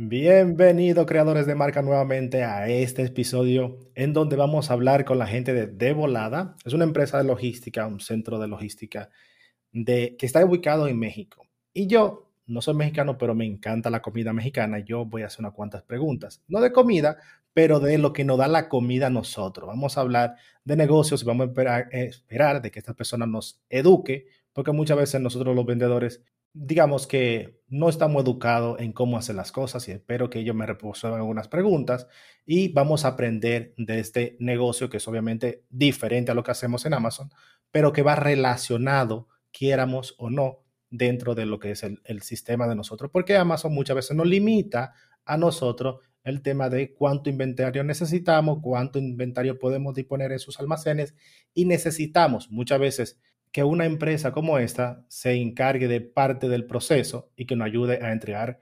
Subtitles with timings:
[0.00, 5.26] Bienvenido creadores de marca nuevamente a este episodio en donde vamos a hablar con la
[5.26, 6.54] gente de De Volada.
[6.64, 9.10] Es una empresa de logística, un centro de logística
[9.72, 11.48] de, que está ubicado en México.
[11.72, 14.78] Y yo no soy mexicano, pero me encanta la comida mexicana.
[14.78, 17.18] Yo voy a hacer unas cuantas preguntas, no de comida,
[17.52, 19.66] pero de lo que nos da la comida a nosotros.
[19.66, 23.60] Vamos a hablar de negocios y vamos a esperar, esperar de que esta persona nos
[23.68, 26.22] eduque, porque muchas veces nosotros los vendedores
[26.60, 30.66] digamos que no estamos educados en cómo hacer las cosas y espero que ellos me
[30.66, 32.08] resuelvan algunas preguntas
[32.44, 36.84] y vamos a aprender de este negocio que es obviamente diferente a lo que hacemos
[36.84, 37.30] en Amazon,
[37.70, 42.66] pero que va relacionado, quieramos o no, dentro de lo que es el, el sistema
[42.66, 44.94] de nosotros, porque Amazon muchas veces nos limita
[45.24, 51.14] a nosotros el tema de cuánto inventario necesitamos, cuánto inventario podemos disponer en sus almacenes
[51.54, 53.20] y necesitamos muchas veces
[53.52, 58.04] que una empresa como esta se encargue de parte del proceso y que nos ayude
[58.04, 58.60] a entregar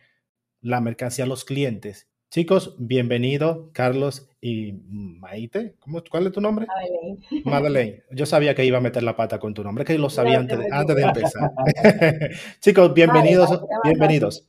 [0.60, 2.08] la mercancía a los clientes.
[2.30, 5.76] Chicos, bienvenido, Carlos y Maite.
[5.78, 6.66] ¿Cómo, ¿Cuál es tu nombre?
[6.66, 7.42] Madeleine.
[7.44, 8.02] Madeleine.
[8.10, 10.58] Yo sabía que iba a meter la pata con tu nombre, que lo sabía antes,
[10.58, 11.50] de, antes de empezar.
[12.60, 13.62] Chicos, bienvenidos.
[13.84, 14.48] bienvenidos.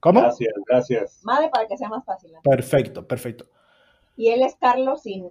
[0.00, 0.20] ¿Cómo?
[0.20, 1.20] Gracias, gracias.
[1.22, 2.32] Madre para que sea más fácil.
[2.42, 3.46] Perfecto, perfecto.
[4.16, 5.30] Y él es Carlos sin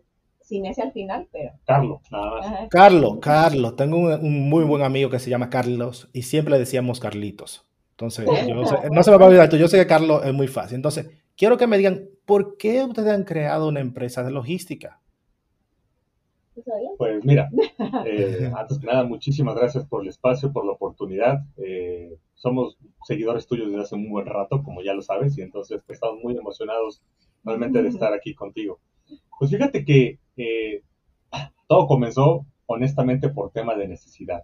[0.52, 1.53] sin ese al final, pero.
[1.66, 2.69] Carlos, nada más.
[2.69, 3.75] Carlos, Carlos.
[3.77, 7.66] Tengo un, muy buen amigo que se llama Carlos y siempre le decíamos Carlitos.
[7.91, 9.55] Entonces, yo no, sé, no se me va a olvidar esto.
[9.55, 10.75] Yo sé que Carlos es muy fácil.
[10.75, 14.99] Entonces, quiero que me digan, ¿por qué ustedes han creado una empresa de logística?
[16.97, 17.49] Pues mira,
[18.05, 21.45] eh, antes que nada, muchísimas gracias por el espacio, por la oportunidad.
[21.56, 25.81] Eh, somos seguidores tuyos desde hace un buen rato, como ya lo sabes, y entonces
[25.85, 27.01] pues, estamos muy emocionados
[27.45, 28.79] realmente de estar aquí contigo.
[29.39, 30.84] Pues fíjate que eh,
[31.68, 34.44] todo comenzó honestamente por tema de necesidad.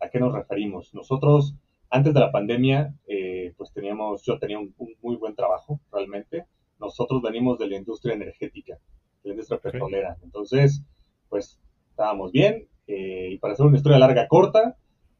[0.00, 0.92] ¿A qué nos referimos?
[0.94, 1.54] Nosotros,
[1.90, 6.46] antes de la pandemia, eh, pues teníamos, yo tenía un, muy buen trabajo, realmente.
[6.80, 8.78] Nosotros venimos de la industria energética,
[9.22, 10.16] de la industria petrolera.
[10.22, 10.82] Entonces,
[11.28, 11.60] pues
[11.90, 12.68] estábamos bien.
[12.88, 14.76] Eh, y para hacer una historia larga, corta,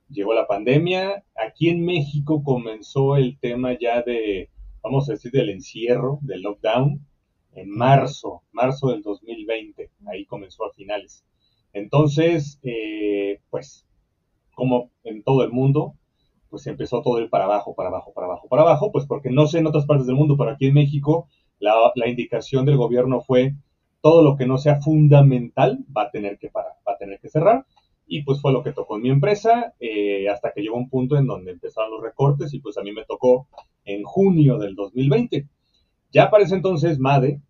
[0.08, 1.24] llegó la pandemia.
[1.36, 4.50] Aquí en México comenzó el tema ya de,
[4.82, 7.06] vamos a decir, del encierro, del lockdown
[7.54, 11.24] en marzo, marzo del 2020, ahí comenzó a finales.
[11.72, 13.86] Entonces, eh, pues,
[14.54, 15.94] como en todo el mundo,
[16.50, 19.46] pues empezó todo ir para abajo, para abajo, para abajo, para abajo, pues porque no
[19.46, 23.54] sé en otras partes del mundo, pero aquí en México la, indicación del gobierno fue
[24.00, 27.28] todo lo que no sea fundamental va a tener que parar, va a tener que
[27.28, 27.64] cerrar.
[28.06, 31.16] Y pues fue lo que tocó en mi empresa, eh, hasta que llegó un punto
[31.16, 33.46] en donde empezaron los recortes y pues a mí me tocó
[33.84, 35.48] en junio del 2020.
[36.12, 37.40] Ya para ese entonces, MADE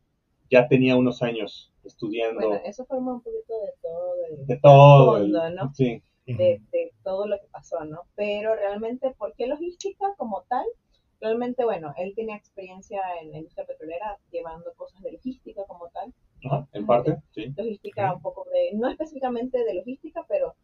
[0.50, 2.49] ya tenía unos años estudiando.
[2.49, 4.15] Bueno, eso forma un poquito de todo.
[4.47, 5.12] de todo.
[5.19, 5.75] Fondo, ¿no?
[5.75, 6.03] Sí.
[6.27, 8.03] De, de, todo lo que pasó, ¿no?
[8.15, 10.65] Pero realmente, ¿por qué logística como tal?
[11.21, 16.12] Realmente, bueno, él tiene experiencia en la industria petrolera llevando cosas de logística como tal.
[16.45, 17.53] Ajá, en parte, sí.
[17.56, 20.55] Logística un poco de, no específicamente de logística, pero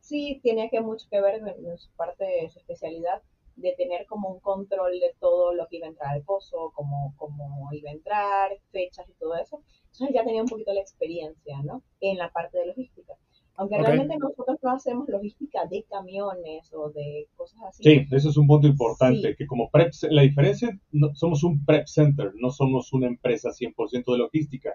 [0.00, 3.22] sí tenía que mucho que ver en su parte de su especialidad
[3.56, 7.14] de tener como un control de todo lo que iba a entrar al pozo, cómo,
[7.16, 9.62] cómo iba a entrar, fechas y todo eso.
[9.92, 11.82] Entonces ya tenía un poquito la experiencia, ¿no?
[12.00, 13.14] En la parte de logística.
[13.58, 17.82] Aunque realmente nosotros no hacemos logística de camiones o de cosas así.
[17.82, 21.86] Sí, eso es un punto importante, que como prep, la diferencia, no, somos un prep
[21.86, 24.74] center, no somos una empresa 100% de logística.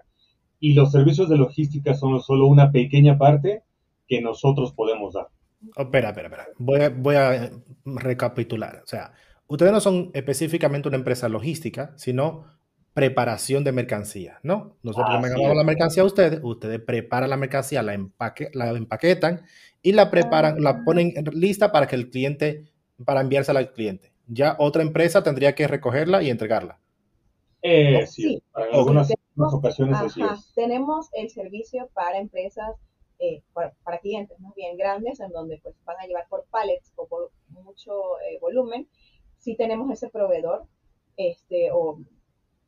[0.58, 3.62] Y los servicios de logística son solo una pequeña parte
[4.08, 5.28] que nosotros podemos dar.
[5.76, 6.48] Oh, espera, espera, espera.
[6.58, 7.50] Voy a, voy a
[7.84, 8.82] recapitular.
[8.84, 9.12] O sea,
[9.46, 12.44] ustedes no son específicamente una empresa logística, sino
[12.94, 14.76] preparación de mercancía, ¿no?
[14.82, 19.42] Nosotros le mandamos la mercancía a ustedes, ustedes preparan la mercancía, la, empaque, la empaquetan
[19.80, 20.82] y la preparan, la ah.
[20.84, 22.66] ponen lista para que el cliente,
[23.04, 24.12] para enviársela al cliente.
[24.26, 26.78] Ya otra empresa tendría que recogerla y entregarla.
[27.62, 30.52] Eh, sí, en algunas, ocasiones así es.
[30.54, 32.76] Tenemos el servicio para empresas
[33.22, 37.06] eh, para, clientes más bien grandes, en donde pues van a llevar por pallets o
[37.06, 38.88] por mucho eh, volumen,
[39.38, 40.66] si tenemos ese proveedor,
[41.16, 42.00] este, o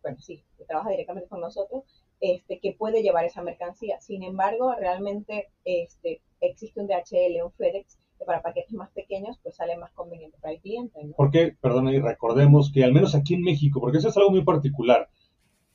[0.00, 1.82] bueno, sí, que trabaja directamente con nosotros,
[2.20, 4.00] este, que puede llevar esa mercancía.
[4.00, 9.56] Sin embargo, realmente este, existe un DHL, un FedEx, que para paquetes más pequeños, pues
[9.56, 11.00] sale más conveniente para el cliente.
[11.16, 14.44] Porque, perdona, y recordemos que al menos aquí en México, porque eso es algo muy
[14.44, 15.08] particular,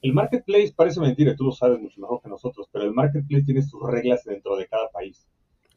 [0.02, 3.62] el marketplace parece mentira, tú lo sabes mucho mejor que nosotros, pero el marketplace tiene
[3.62, 5.28] sus reglas dentro de cada país.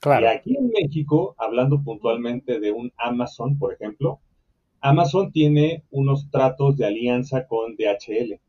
[0.01, 0.27] Claro.
[0.27, 4.21] Y aquí en México, hablando puntualmente de un Amazon, por ejemplo,
[4.81, 8.41] Amazon tiene unos tratos de alianza con DHL.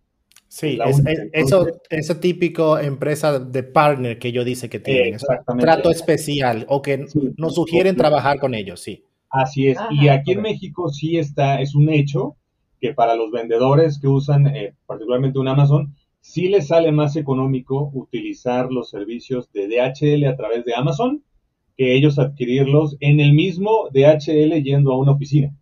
[0.47, 5.15] Sí, es, eso, esa típico empresa de partner que ellos dicen que tienen.
[5.15, 5.65] Exactamente.
[5.65, 7.05] Trato especial o que
[7.37, 9.03] nos sugieren trabajar con ellos, sí.
[9.29, 9.79] Así es.
[9.89, 12.35] y aquí en México sí está, es un hecho
[12.83, 17.89] que para los vendedores que usan eh, particularmente un Amazon, sí les sale más económico
[17.93, 21.23] utilizar los servicios de DHL a través de Amazon
[21.77, 25.55] que ellos adquirirlos en el mismo DHL yendo a una oficina.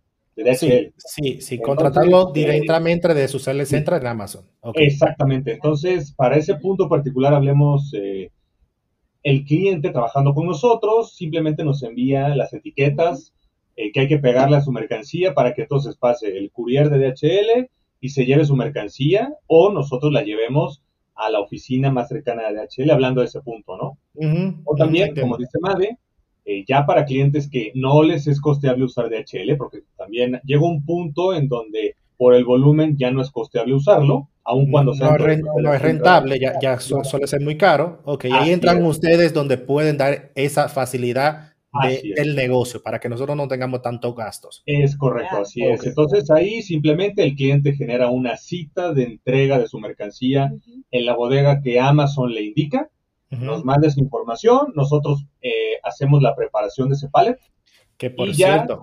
[0.56, 4.44] Sí, sí, sí contratarlo eh, directamente de su sales central en Amazon.
[4.74, 5.52] Exactamente.
[5.52, 8.32] Entonces, para ese punto particular, hablemos, eh,
[9.22, 13.32] el cliente trabajando con nosotros simplemente nos envía las etiquetas
[13.76, 16.98] eh, que hay que pegarle a su mercancía para que entonces pase el courier de
[16.98, 17.70] DHL
[18.00, 20.82] y se lleve su mercancía o nosotros la llevemos
[21.14, 23.98] a la oficina más cercana de DHL, hablando de ese punto, ¿no?
[24.64, 25.98] O también, como dice Made,
[26.44, 30.84] eh, ya para clientes que no les es costeable usar DHL, porque también llega un
[30.84, 35.16] punto en donde por el volumen ya no es costeable usarlo, aun cuando sea...
[35.16, 38.00] No, es, rentable, ya, ya suele ser muy caro.
[38.04, 41.51] Ok, ahí entran ustedes donde pueden dar esa facilidad
[42.16, 44.62] del negocio para que nosotros no tengamos tantos gastos.
[44.66, 45.84] Es correcto, así es.
[45.86, 50.52] Entonces ahí simplemente el cliente genera una cita de entrega de su mercancía
[50.90, 52.90] en la bodega que Amazon le indica
[53.40, 57.38] nos manda esa información, nosotros eh, hacemos la preparación de ese pallet.
[57.96, 58.80] Que por cierto,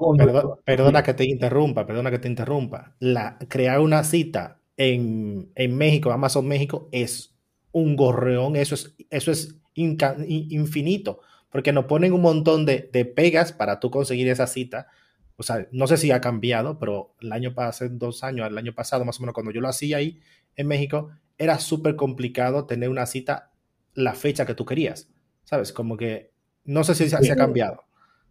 [0.63, 2.95] perdona que te interrumpa, perdona que te interrumpa.
[2.99, 7.35] La, crear una cita en, México, Amazon México, es
[7.71, 11.19] un gorreón, eso es, eso es infinito,
[11.51, 12.81] porque nos ponen un montón de,
[13.15, 14.87] pegas para tú conseguir esa cita.
[15.35, 18.73] O sea, no sé si ha cambiado, pero el año pasado, dos años, el año
[18.73, 20.19] pasado más o menos, cuando yo lo hacía ahí
[20.55, 23.51] en México, era súper complicado tener una cita
[23.93, 25.09] la fecha que tú querías,
[25.43, 25.73] ¿sabes?
[25.73, 26.31] Como que
[26.65, 27.83] no sé si se, ha cambiado.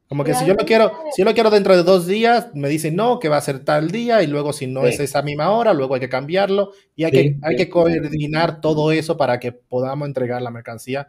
[0.07, 2.69] Como que si yo lo quiero, si yo lo quiero dentro de dos días, me
[2.69, 5.51] dicen no, que va a ser tal día, y luego si no es esa misma
[5.51, 9.53] hora, luego hay que cambiarlo, y hay, que, hay que coordinar todo eso para que
[9.53, 11.09] podamos entregar la mercancía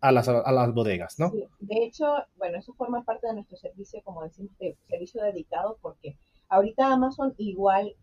[0.00, 1.30] a las, a las bodegas, ¿no?
[1.58, 2.06] De hecho,
[2.36, 6.16] bueno, eso forma parte de nuestro servicio, como decimos, de servicio dedicado, porque
[6.48, 7.94] ahorita Amazon igual,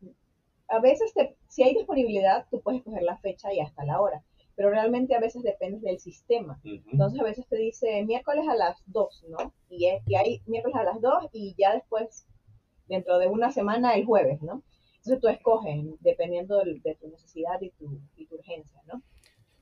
[0.67, 1.13] a veces
[1.47, 4.23] si hay disponibilidad, tú puedes coger la fecha y hasta la hora
[4.57, 6.59] pero realmente a veces depende del sistema.
[6.63, 9.53] Entonces a veces te dice miércoles a las 2, ¿no?
[9.69, 12.25] Y, y hay miércoles a las 2 y ya después,
[12.87, 14.63] dentro de una semana, el jueves, ¿no?
[14.95, 19.03] Entonces tú escoges dependiendo de, tu necesidad y tu, y tu, urgencia, ¿no?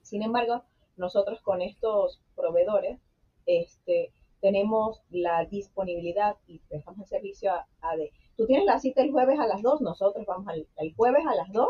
[0.01, 0.63] Sin embargo,
[0.97, 2.99] nosotros con estos proveedores
[3.45, 4.11] este,
[4.41, 9.39] tenemos la disponibilidad y dejamos el servicio a, de, tú tienes la cita el jueves
[9.39, 11.67] a las 2, nosotros vamos al, el jueves a las 2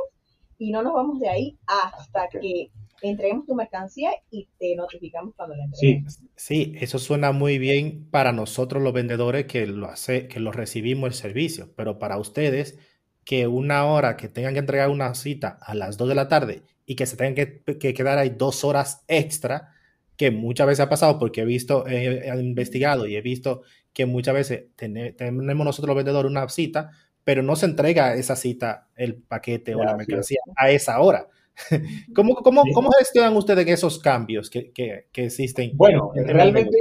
[0.57, 5.55] y no nos vamos de ahí hasta que entreguemos tu mercancía y te notificamos cuando
[5.55, 6.13] la entreguemos.
[6.13, 10.51] Sí, sí, eso suena muy bien para nosotros los vendedores que lo hace, que lo
[10.51, 12.79] recibimos el servicio, pero para ustedes
[13.25, 16.61] que una hora que tengan que entregar una cita a las 2 de la tarde
[16.85, 19.73] y que se tengan que, quedar ahí dos horas extra,
[20.15, 24.35] que muchas veces ha pasado porque he visto, he, investigado y he visto que muchas
[24.35, 26.91] veces tenemos nosotros los vendedores una cita,
[27.23, 31.27] pero no se entrega esa cita, el paquete o la mercancía a esa hora.
[32.13, 35.71] ¿Cómo, cómo, ¿Cómo, gestionan ustedes esos cambios que, que, que existen?
[35.73, 36.77] Bueno, realmente,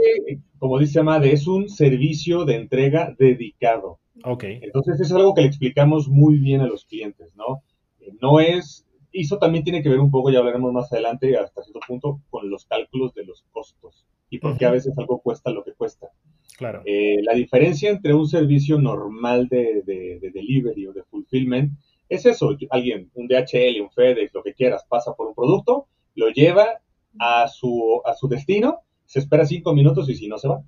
[0.59, 4.01] como dice Amade, es un servicio de entrega dedicado.
[4.23, 4.45] Ok.
[4.45, 7.63] Entonces, es algo que le explicamos muy bien a los clientes, ¿no?
[8.01, 11.63] Eh, no es, eso también tiene que ver un poco, ya hablaremos más adelante, hasta
[11.63, 15.51] cierto punto, con los cálculos de los costos y por qué a veces algo cuesta
[15.51, 16.09] lo que cuesta.
[16.57, 16.83] Claro.
[16.85, 21.73] Eh, la diferencia entre un servicio normal de, de, de delivery o de fulfillment
[22.09, 26.29] es eso, alguien, un DHL, un FedEx, lo que quieras, pasa por un producto, lo
[26.31, 26.81] lleva
[27.19, 30.63] a su, a su destino, se espera cinco minutos y si no se va.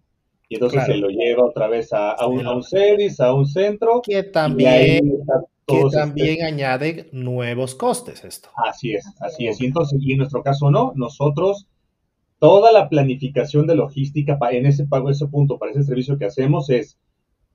[0.48, 3.46] Y entonces se lo lleva otra vez a, a, un, a un CEDIS, a un
[3.46, 4.00] centro.
[4.02, 5.24] Que también,
[5.66, 8.50] que también añade nuevos costes esto.
[8.56, 9.60] Así es, así es.
[9.60, 11.66] Y entonces, y en nuestro caso no, nosotros,
[12.38, 16.98] toda la planificación de logística en ese, ese punto, para ese servicio que hacemos es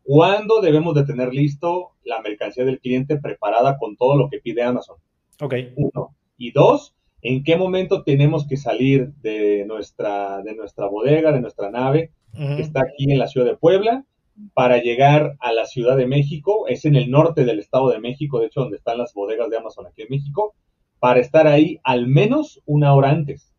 [0.03, 4.63] ¿Cuándo debemos de tener listo la mercancía del cliente preparada con todo lo que pide
[4.63, 4.97] Amazon?
[5.39, 5.53] Ok.
[5.75, 6.15] Uno.
[6.37, 11.69] Y dos, ¿en qué momento tenemos que salir de nuestra, de nuestra bodega, de nuestra
[11.69, 14.05] nave, que está aquí en la ciudad de Puebla,
[14.53, 16.67] para llegar a la Ciudad de México?
[16.67, 19.57] Es en el norte del Estado de México, de hecho, donde están las bodegas de
[19.57, 20.55] Amazon aquí en México,
[20.99, 23.53] para estar ahí al menos una hora antes.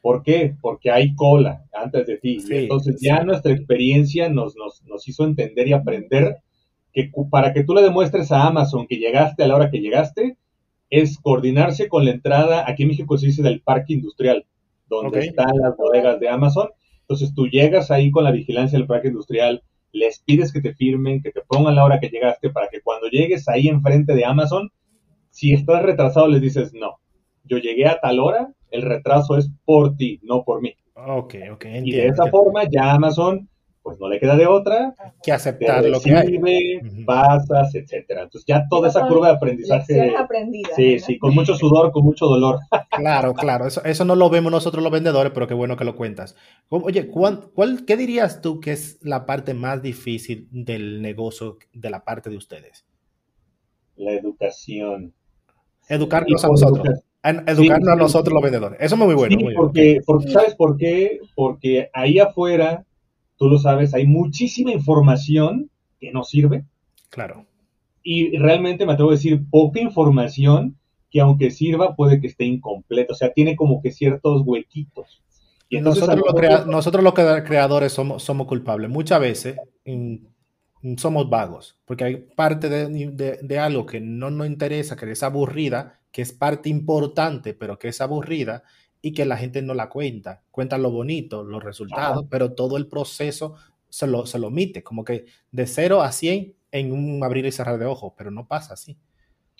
[0.00, 0.56] ¿Por qué?
[0.60, 2.38] Porque hay cola antes de ti.
[2.50, 6.38] entonces ya nuestra experiencia nos, nos, nos, hizo entender y aprender
[6.92, 10.36] que para que tú le demuestres a Amazon que llegaste a la hora que llegaste,
[10.90, 14.44] es coordinarse con la entrada, aquí en México se dice del parque industrial,
[14.88, 16.68] donde están las bodegas de Amazon.
[17.12, 21.20] Entonces tú llegas ahí con la vigilancia del parque industrial, les pides que te firmen,
[21.20, 24.70] que te pongan la hora que llegaste para que cuando llegues ahí enfrente de Amazon,
[25.28, 27.00] si estás retrasado les dices, no,
[27.44, 30.74] yo llegué a tal hora, el retraso es por ti, no por mí.
[30.94, 31.66] Ok, ok.
[31.84, 33.46] y de esa forma ya Amazon
[33.82, 36.38] pues no le queda de otra que aceptar lo que hay.
[37.04, 38.22] pasas, etcétera.
[38.22, 40.14] Entonces ya toda esa curva de aprendizaje.
[40.76, 42.60] Sí, sí, con mucho sudor, con mucho dolor.
[42.90, 43.66] claro, claro.
[43.66, 46.36] Eso, eso no lo vemos nosotros los vendedores, pero qué bueno que lo cuentas.
[46.68, 51.90] Oye, ¿cuál, cuál, ¿qué dirías tú que es la parte más difícil del negocio de
[51.90, 52.86] la parte de ustedes?
[53.96, 55.12] La educación.
[55.88, 57.00] Educarnos a nosotros.
[57.24, 58.78] Educarnos a nosotros los vendedores.
[58.80, 59.36] Eso es muy bueno.
[59.38, 61.20] Sí, porque, porque, ¿sabes por qué?
[61.34, 62.84] Porque ahí afuera
[63.42, 65.68] tú lo sabes, hay muchísima información
[65.98, 66.64] que no sirve.
[67.10, 67.44] Claro.
[68.00, 70.78] Y realmente me atrevo a decir poca información
[71.10, 75.24] que aunque sirva puede que esté incompleta, o sea, tiene como que ciertos huequitos.
[75.68, 78.88] Y nosotros, los creadores somos, somos culpables.
[78.88, 79.56] Muchas veces
[80.98, 85.98] somos vagos, porque hay parte de, de, algo que no nos interesa, que es aburrida,
[86.12, 88.62] que es parte importante, pero que es aburrida,
[89.02, 90.42] y que la gente no la cuenta.
[90.50, 93.56] Cuenta lo bonito, los resultados, pero todo el proceso
[93.88, 97.52] se lo, se lo omite, como que de 0 a 100 en un abrir y
[97.52, 98.96] cerrar de ojos, pero no pasa así.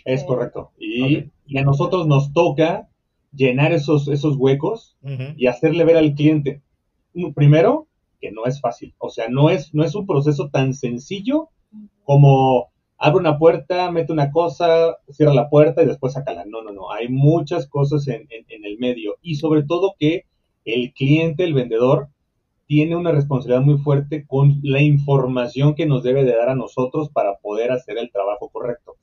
[0.04, 0.72] Es correcto.
[0.78, 2.88] Y, a nosotros nos toca
[3.32, 4.96] llenar esos, esos huecos
[5.36, 6.62] y hacerle ver al cliente,
[7.34, 7.88] primero,
[8.20, 8.94] que no es fácil.
[8.98, 11.50] O sea, no es, no es un proceso tan sencillo
[12.04, 12.71] como
[13.02, 16.44] abre una puerta, mete una cosa, cierra la puerta y después sácala.
[16.46, 16.92] No, no, no.
[16.92, 19.16] Hay muchas cosas en, el medio.
[19.20, 20.26] Y sobre todo que
[20.64, 22.08] el cliente, el vendedor,
[22.66, 27.10] tiene una responsabilidad muy fuerte con la información que nos debe de dar a nosotros
[27.10, 28.94] para poder hacer el trabajo correcto.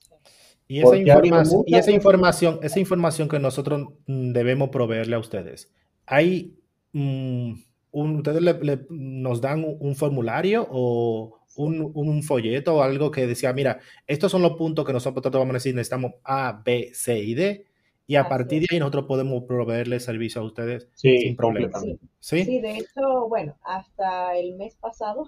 [0.70, 5.74] Y esa, información, y esa información, esa información que nosotros mm, debemos proveerle a ustedes.
[6.06, 6.56] Hay
[6.94, 7.54] mm,
[7.92, 14.42] ustedes nos dan un formulario o un, folleto o algo que decía, mira, estos son
[14.42, 17.66] los puntos que nosotros vamos a decir, necesitamos A, B, C y D,
[18.08, 21.80] y a partir de ahí nosotros podemos proveerle servicio a ustedes sin problema.
[22.20, 22.44] Sí.
[22.44, 22.60] ¿Sí?
[22.60, 25.28] de hecho, bueno, hasta el mes pasado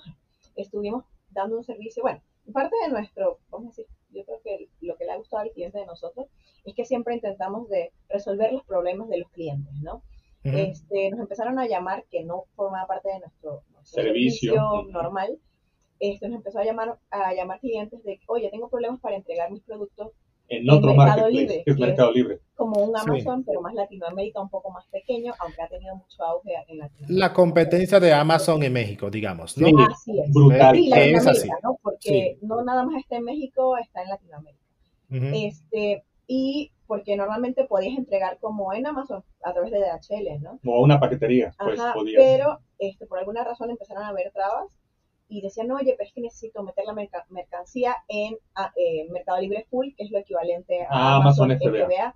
[0.56, 2.22] estuvimos dando un servicio, bueno,
[2.52, 5.52] parte de nuestro, vamos a decir, yo creo que lo que le ha gustado al
[5.52, 6.28] cliente de nosotros
[6.66, 10.04] es que siempre intentamos de resolver los problemas de los clientes, ¿no?
[10.44, 15.38] este, nos empezaron a llamar que no formaba parte de nuestro, servicio normal,
[16.02, 19.62] esto nos empezó a llamar, a llamar clientes de, oye, tengo problemas para entregar mis
[19.62, 20.12] productos
[20.48, 22.40] en, otro Mercado Libre, que es Mercado Libre.
[22.56, 26.52] Como un Amazon, pero más Latinoamérica, un poco más pequeño, aunque ha tenido mucho auge
[26.68, 27.06] en Latinoamérica.
[27.08, 29.68] La competencia de Amazon en México, digamos, ¿no?
[29.86, 30.34] así es.
[30.34, 30.76] Brutal.
[30.76, 31.50] Sí, es así.
[31.64, 31.78] ¿no?
[31.82, 34.62] Porque no nada más está en México, está en Latinoamérica.
[35.10, 40.60] este, y porque normalmente podías entregar como en Amazon a través de DHL, ¿no?
[40.66, 42.22] O una paquetería, pues podías.
[42.22, 44.68] Pero este, por alguna razón empezaron a haber trabas
[45.32, 46.94] y decían, oye, pero es que necesito meter la
[47.30, 52.14] mercancía en ah, eh, Mercado Libre Full, que es lo equivalente a ah, Amazon, FBA.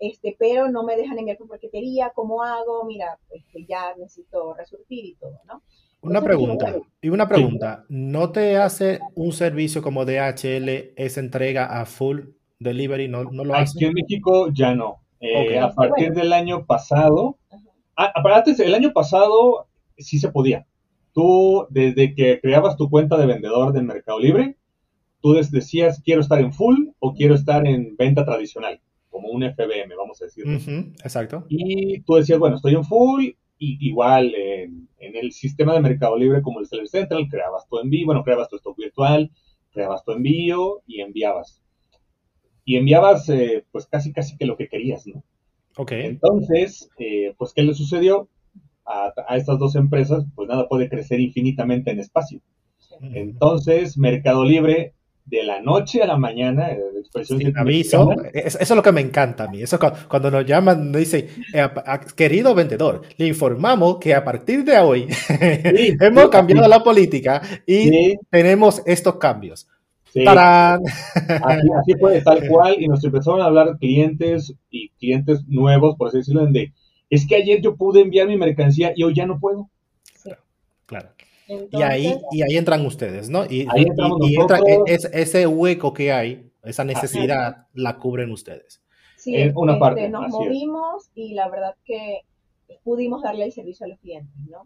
[0.00, 2.84] Este, pero no me dejan enviar por paquetería, ¿cómo hago?
[2.86, 5.62] Mira, este, ya necesito resurtir y todo, ¿no?
[6.00, 11.84] Una pregunta, y una pregunta, ¿no te hace un servicio como DHL esa entrega a
[11.84, 12.20] full
[12.60, 13.08] delivery?
[13.08, 13.76] ¿No, no lo hace?
[13.76, 15.02] Aquí en México ya no.
[15.20, 17.36] Eh, a partir del año pasado,
[17.96, 19.66] ah, antes, el año pasado
[19.98, 20.64] sí se podía
[21.18, 24.56] tú, desde que creabas tu cuenta de vendedor de Mercado Libre,
[25.20, 29.96] tú decías, quiero estar en full o quiero estar en venta tradicional, como un FBM,
[29.96, 30.44] vamos a decir.
[31.02, 31.44] exacto.
[31.48, 36.40] Y tú decías, bueno, estoy en full, y igual en, el sistema de Mercado Libre
[36.40, 39.32] como el Seller Central, creabas tu envío, bueno, creabas tu stock virtual,
[39.72, 41.60] creabas tu envío y enviabas.
[42.64, 45.24] Y enviabas, eh, pues casi, casi que lo que querías, ¿no?
[45.78, 45.90] Ok.
[45.92, 48.28] Entonces, eh, pues, ¿qué le sucedió?
[48.88, 52.40] A, estas dos empresas, pues nada puede crecer infinitamente en espacio.
[53.00, 54.94] Entonces, Mercado Libre,
[55.26, 59.44] de la noche a la mañana, eh, expresión aviso, eso es lo que me encanta
[59.44, 59.62] a mí.
[59.62, 59.78] Eso
[60.08, 61.68] cuando, nos llaman, nos dice, eh,
[62.16, 65.06] querido vendedor, le informamos que a partir de hoy
[66.00, 69.68] hemos cambiado la política y tenemos estos cambios.
[70.08, 76.08] Así, así, fue, tal cual, y nos empezaron a hablar clientes y clientes nuevos, por
[76.08, 76.72] así decirlo, de
[77.10, 79.70] es que ayer yo pude enviar mi mercancía y hoy ya no puedo.
[80.86, 81.10] Claro.
[81.46, 83.44] y, ahí, y ahí entran ustedes, ¿no?
[83.44, 83.86] Y, ahí
[84.22, 88.82] y, entra, ese hueco que hay, esa necesidad, la cubren ustedes.
[89.16, 90.08] Sí, en una este, parte.
[90.08, 92.22] Nos movimos y la verdad que
[92.84, 94.62] pudimos darle el servicio a los clientes, ¿no?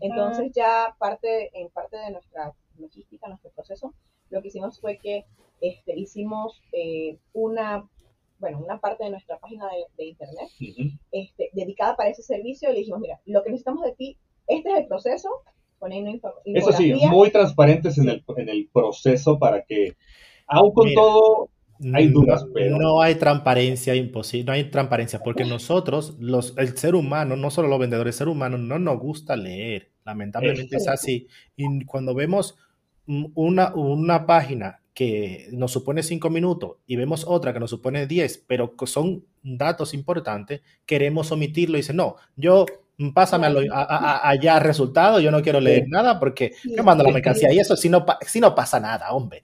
[0.00, 3.94] Entonces ya parte, en parte de nuestra logística, nuestro proceso,
[4.30, 5.24] lo que hicimos fue que
[5.60, 7.88] este, hicimos eh, una
[8.38, 10.48] bueno, una parte de nuestra página de, internet
[11.12, 12.70] este, dedicada para ese servicio.
[12.70, 15.28] Le dijimos, mira, lo que necesitamos de ti, este es el proceso.
[16.46, 19.94] Eso sí, muy transparentes en, el, en el proceso para que,
[20.46, 21.50] aún con todo,
[21.92, 22.78] hay dudas, pero...
[22.78, 27.68] No hay transparencia imposible, no hay transparencia, porque nosotros, los, el ser humano, no solo
[27.68, 31.26] los vendedores, el ser humano no nos gusta leer, lamentablemente es así.
[31.56, 32.56] Y cuando vemos
[33.06, 38.44] una, una página que nos supone cinco minutos y vemos otra que nos supone 10,
[38.46, 42.64] pero son datos importantes, queremos omitirlo y dice, no, yo
[42.98, 47.58] mm, pásame allá resultado, yo no quiero leer nada porque me mando la mercancía y
[47.58, 49.42] eso si no, si no pasa nada, hombre.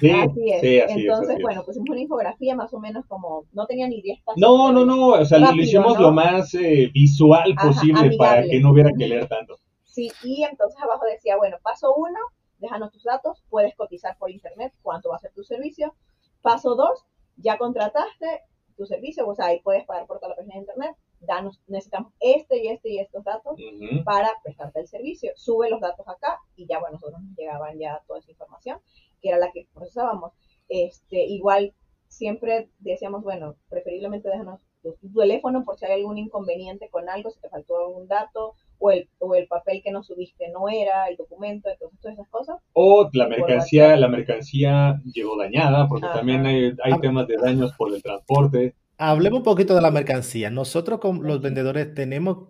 [0.00, 0.90] Sí, así es.
[0.90, 4.50] Entonces, bueno, pusimos una infografía más o menos como, no tenía ni 10 páginas.
[4.50, 8.72] No, no, no, o sea, lo hicimos lo más eh, visual posible para que no
[8.72, 9.60] hubiera que leer tanto.
[9.84, 12.18] Sí, y entonces abajo decía, bueno, paso uno,
[12.60, 15.94] déjanos tus datos, puedes cotizar por internet cuánto va a ser tu servicio.
[16.42, 17.04] Paso dos,
[17.36, 18.42] ya contrataste
[18.76, 22.12] tu servicio, o sea, ahí puedes pagar por toda la página de internet, danos, necesitamos
[22.18, 23.58] este y este y estos datos
[24.04, 25.32] para prestarte el servicio.
[25.36, 28.80] Sube los datos acá y ya, bueno, nosotros nos llegaban ya toda esa información,
[29.20, 30.32] que era la que procesábamos.
[30.68, 31.74] Este, igual
[32.08, 37.40] siempre decíamos, bueno, preferiblemente déjanos tu, teléfono por si hay algún inconveniente con algo, si
[37.40, 41.16] te faltó algún dato o el, o el papel que nos subiste no era, el
[41.16, 42.56] documento, entonces todas esas cosas.
[42.72, 47.94] O la mercancía, la mercancía llegó dañada, porque también hay, hay temas de daños por
[47.94, 48.74] el transporte.
[48.98, 50.50] Hablemos un poquito de la mercancía.
[50.50, 52.48] Nosotros como los vendedores tenemos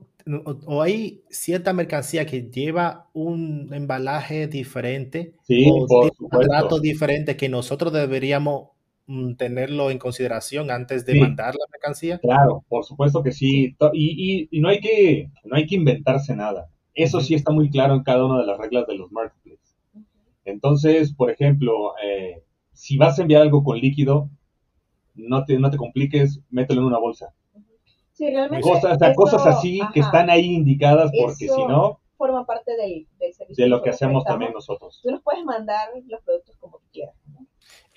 [0.67, 7.49] o hay cierta mercancía que lleva un embalaje diferente sí, o un trato diferente que
[7.49, 8.69] nosotros deberíamos
[9.37, 12.19] tenerlo en consideración antes de mandar la mercancía?
[12.19, 13.77] Claro, por supuesto que sí.
[13.93, 16.69] Y, y, no, hay que, no hay que inventarse nada.
[16.95, 19.77] Eso sí está muy claro en cada una de las reglas de los marketplaces.
[20.45, 24.31] Entonces, por ejemplo, eh, si vas a enviar algo con líquido,
[25.15, 27.35] no te, no te compliques, mételo en una bolsa.
[28.13, 28.63] Sí, realmente.
[28.69, 32.01] Cosas, cosas así que están ahí indicadas porque si no...
[32.17, 33.65] Forma parte del, servicio.
[33.65, 35.01] De lo que hacemos también nosotros.
[35.03, 37.15] Tú nos puedes mandar los productos como quieras.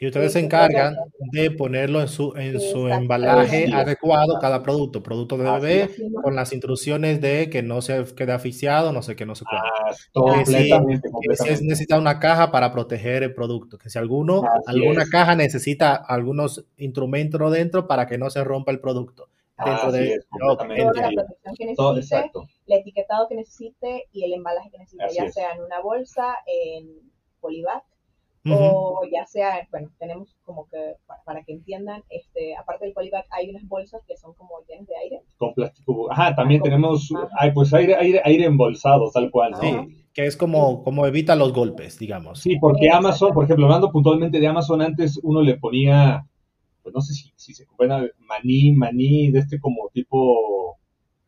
[0.03, 0.97] Y ustedes se encargan
[1.31, 5.89] de ponerlo en su, en su embalaje adecuado cada producto, producto de bebé,
[6.21, 9.61] con las instrucciones de que no se quede asfixiado, no sé qué, no sé cuál.
[9.63, 15.37] Ah, que si, necesita una caja para proteger el producto, que si alguno, alguna caja
[15.37, 19.29] necesita algunos instrumentos dentro para que no se rompa el producto.
[19.65, 22.31] Dentro de la protección que necesite,
[22.67, 26.89] el etiquetado que necesite y el embalaje que necesite, ya sea en una bolsa, en
[27.39, 27.85] polivac
[28.51, 33.49] o ya sea, bueno, tenemos como que, para, que entiendan, este, aparte del polybag hay
[33.49, 35.21] unas bolsas que son como llenas de aire.
[35.37, 36.11] Con plástico.
[36.11, 39.55] Ajá, también tenemos, hay, pues aire, aire, aire embolsado, tal cual.
[39.61, 42.41] Sí, que es como, como evita los golpes, digamos.
[42.41, 46.25] Sí, porque Amazon, por ejemplo, hablando puntualmente de Amazon, antes uno le ponía,
[46.81, 50.77] pues no sé si, si se compra maní, maní de este como tipo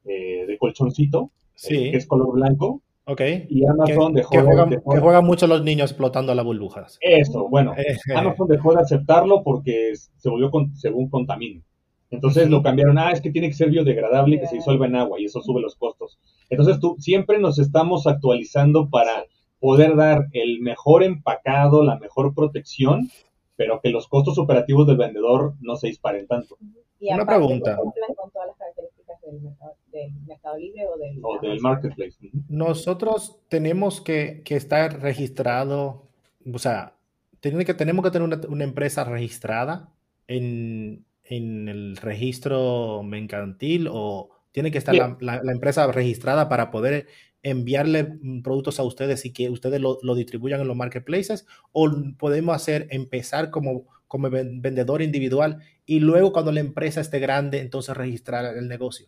[0.03, 1.31] eh, de colchoncito,
[1.69, 3.21] eh, que es color blanco Ok.
[3.49, 6.97] Y Amazon dejó, que juegan, que juegan mucho los niños explotando las burbujas.
[7.01, 7.73] Eso, bueno.
[7.77, 11.61] Eh, Amazon dejó de aceptarlo porque se volvió según contamina.
[12.09, 14.95] Entonces lo cambiaron, ah, es que tiene que ser biodegradable y que se disuelva en
[14.95, 16.19] agua y eso sube los costos.
[16.49, 19.25] Entonces tú siempre nos estamos actualizando para
[19.59, 23.09] poder dar el mejor empacado, la mejor protección,
[23.55, 26.57] pero que los costos operativos del vendedor no se disparen tanto.
[26.99, 27.77] Una pregunta
[29.91, 32.17] del Mercado Libre o del, o del Marketplace.
[32.49, 36.07] Nosotros tenemos que, que, estar registrado,
[36.51, 36.95] o sea,
[37.39, 39.89] tiene que, tenemos que tener una, una empresa registrada
[40.27, 47.07] en, en, el registro mercantil o tiene que estar la, la, empresa registrada para poder
[47.43, 52.55] enviarle productos a ustedes y que ustedes lo, lo, distribuyan en los marketplaces o podemos
[52.55, 58.57] hacer empezar como, como vendedor individual y luego cuando la empresa esté grande entonces registrar
[58.57, 59.07] el negocio.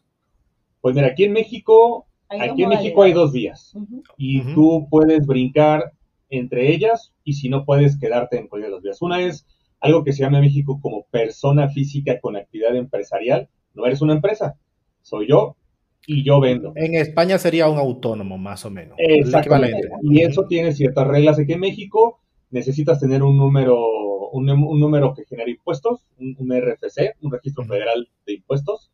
[0.88, 3.74] Pues mira, aquí en México, hay aquí en México hay dos vías
[4.16, 5.92] y tú puedes brincar
[6.30, 9.02] entre ellas y si no puedes quedarte en cualquiera de las vías.
[9.02, 9.46] Una es
[9.82, 13.50] algo que se llama en México como persona física con actividad empresarial.
[13.74, 14.56] No eres una empresa,
[15.02, 15.58] soy yo
[16.06, 16.72] y yo vendo.
[16.78, 18.96] En España sería un autónomo, más o menos.
[18.98, 19.90] Exactamente.
[20.04, 21.38] Y eso tiene ciertas reglas.
[21.38, 27.18] Aquí en México necesitas tener un número, un, número que genere impuestos, un, un RFC,
[27.24, 28.90] un registro federal de impuestos.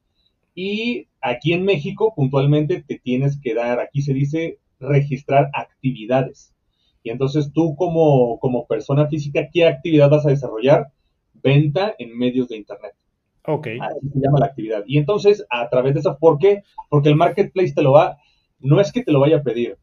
[0.56, 6.54] Y aquí en México, puntualmente, te tienes que dar, aquí se dice, registrar actividades.
[7.02, 10.88] Y entonces tú como, como persona física, ¿qué actividad vas a desarrollar?
[11.34, 12.94] Venta en medios de Internet.
[13.46, 13.68] Ok.
[13.82, 14.84] Así se llama la actividad.
[14.88, 16.64] Y entonces, a través de esa, ¿por qué?
[16.90, 18.18] Porque el marketplace te lo va,
[18.60, 19.78] no es que te lo vaya a pedir,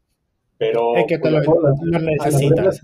[0.57, 0.95] pero...
[0.95, 1.41] Es que te lo,
[1.83, 2.81] necesitas.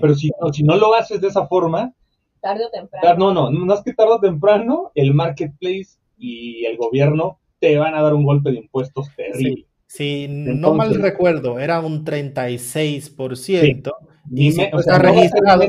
[0.00, 1.94] pero si, si no lo haces de esa forma,
[2.40, 3.32] tarde o temprano.
[3.32, 7.94] No, no, no es que tarde o temprano el marketplace y el gobierno te van
[7.94, 9.66] a dar un golpe de impuestos terrible.
[9.86, 13.92] Si no mal recuerdo, era un 36%.
[14.30, 15.64] Y, si tú estás registrado,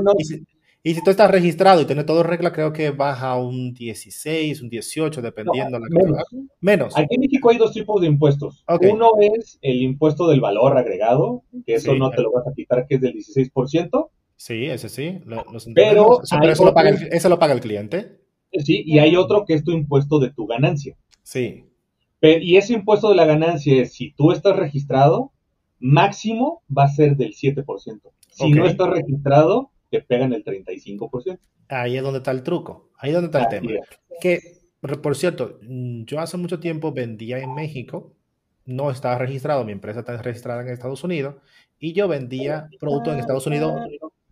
[0.83, 4.69] y, si, tú estás registrado y tienes todo regla, creo que baja un 16, un
[4.69, 5.79] 18, dependiendo.
[5.79, 6.25] la menos.
[6.59, 6.97] menos.
[6.97, 8.65] Aquí en México hay dos tipos de impuestos.
[8.81, 12.85] Uno es el impuesto del valor agregado, que eso no te lo vas a quitar,
[12.87, 14.09] que es del 16%.
[14.35, 15.19] Sí, ese sí.
[15.75, 18.18] pero, eso, lo paga el, eso lo paga el cliente.
[18.51, 20.95] Sí, y hay otro que es tu impuesto de tu ganancia.
[21.23, 21.65] Sí
[22.21, 25.31] y ese impuesto de la ganancia es, si tú estás registrado,
[25.79, 27.65] máximo va a ser del 7%.
[28.29, 31.39] Si no estás registrado, te pegan el 35%.
[31.69, 33.71] Ahí es donde está el truco, ahí es donde está el tema.
[34.19, 34.39] Que,
[34.81, 38.13] por cierto, yo hace mucho tiempo vendía en México,
[38.65, 41.35] no estaba registrado, mi empresa está registrada en Estados Unidos,
[41.79, 43.73] y yo vendía productos en Estados Unidos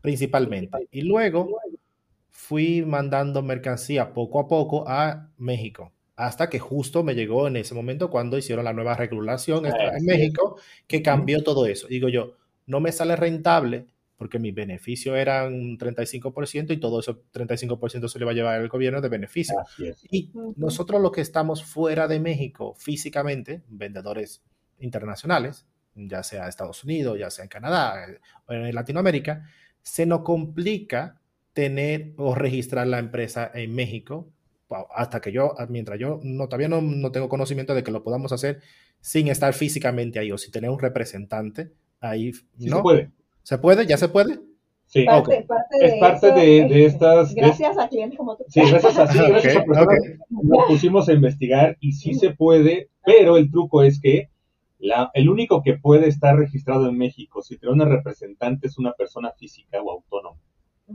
[0.01, 0.87] principalmente.
[0.91, 1.59] Y luego
[2.37, 7.73] fui mandando mercancía poco a poco a México hasta que justo me llegó en ese
[7.73, 11.87] momento cuando hicieron la nueva regulación en México, que cambió todo eso.
[11.87, 12.35] Digo yo,
[12.67, 18.19] no me sale rentable porque mis beneficios eran un 35% y todo ese 35% se
[18.19, 19.55] le va a llevar el gobierno de beneficio.
[20.11, 24.43] Y nosotros los que estamos fuera de México físicamente, vendedores
[24.79, 29.49] internacionales, ya sea Estados Unidos, ya sea en Canadá eh, o en Latinoamérica,
[29.81, 31.19] se nos complica
[31.57, 34.29] tener o registrar la empresa en México
[34.93, 38.61] hasta que yo, mientras yo no, todavía no, tengo conocimiento de que lo podamos hacer
[39.01, 42.31] sin estar físicamente ahí o si tener un representante ahí.
[42.59, 42.77] ¿no?
[42.77, 43.11] se puede.
[43.41, 43.87] ¿Se puede?
[43.87, 44.39] ¿Ya se puede?
[44.85, 47.33] Sí, es parte de, estas.
[47.33, 48.43] Gracias a clientes como tú.
[48.49, 49.65] Sí, gracias a, sí, gracias
[50.29, 54.29] Nos pusimos a investigar y sí se puede, pero el truco es que
[54.77, 58.93] la, el único que puede estar registrado en México si tiene una representante es una
[58.93, 60.39] persona física o autónoma.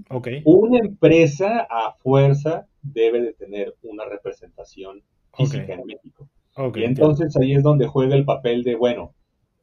[0.09, 0.43] Okay.
[0.45, 5.03] Una empresa a fuerza debe de tener una representación
[5.37, 6.29] física en México.
[6.75, 9.13] y entonces ahí es donde juega el papel de, bueno,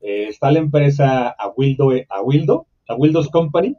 [0.02, 3.76] eh, está la empresa a Wildo, a Wildo, a Wildo's Company.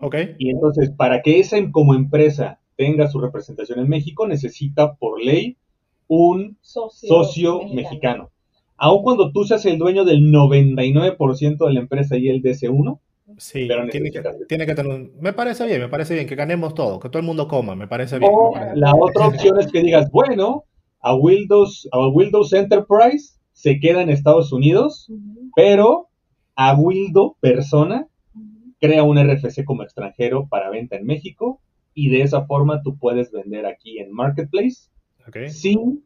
[0.00, 0.34] Okay.
[0.38, 5.56] Y entonces, para que esa como empresa tenga su representación en México, necesita por ley
[6.08, 7.74] un socio, mexicano.
[7.74, 8.30] mexicano.
[8.78, 12.98] Aun cuando tú seas el dueño del 99% de la empresa y el DC1,
[13.38, 16.98] Sí, tiene que, tiene que, tener Me parece bien, me parece bien que ganemos todo,
[16.98, 18.32] que todo el mundo coma, me parece bien.
[18.74, 20.64] la otra opción es que digas, bueno,
[21.00, 25.10] a Windows, a Windows Enterprise se queda en Estados Unidos,
[25.54, 26.08] pero
[26.54, 28.08] a Windows persona
[28.80, 31.60] crea un RFC como extranjero para venta en México
[31.94, 34.90] y de esa forma tú puedes vender aquí en Marketplace
[35.48, 36.04] sin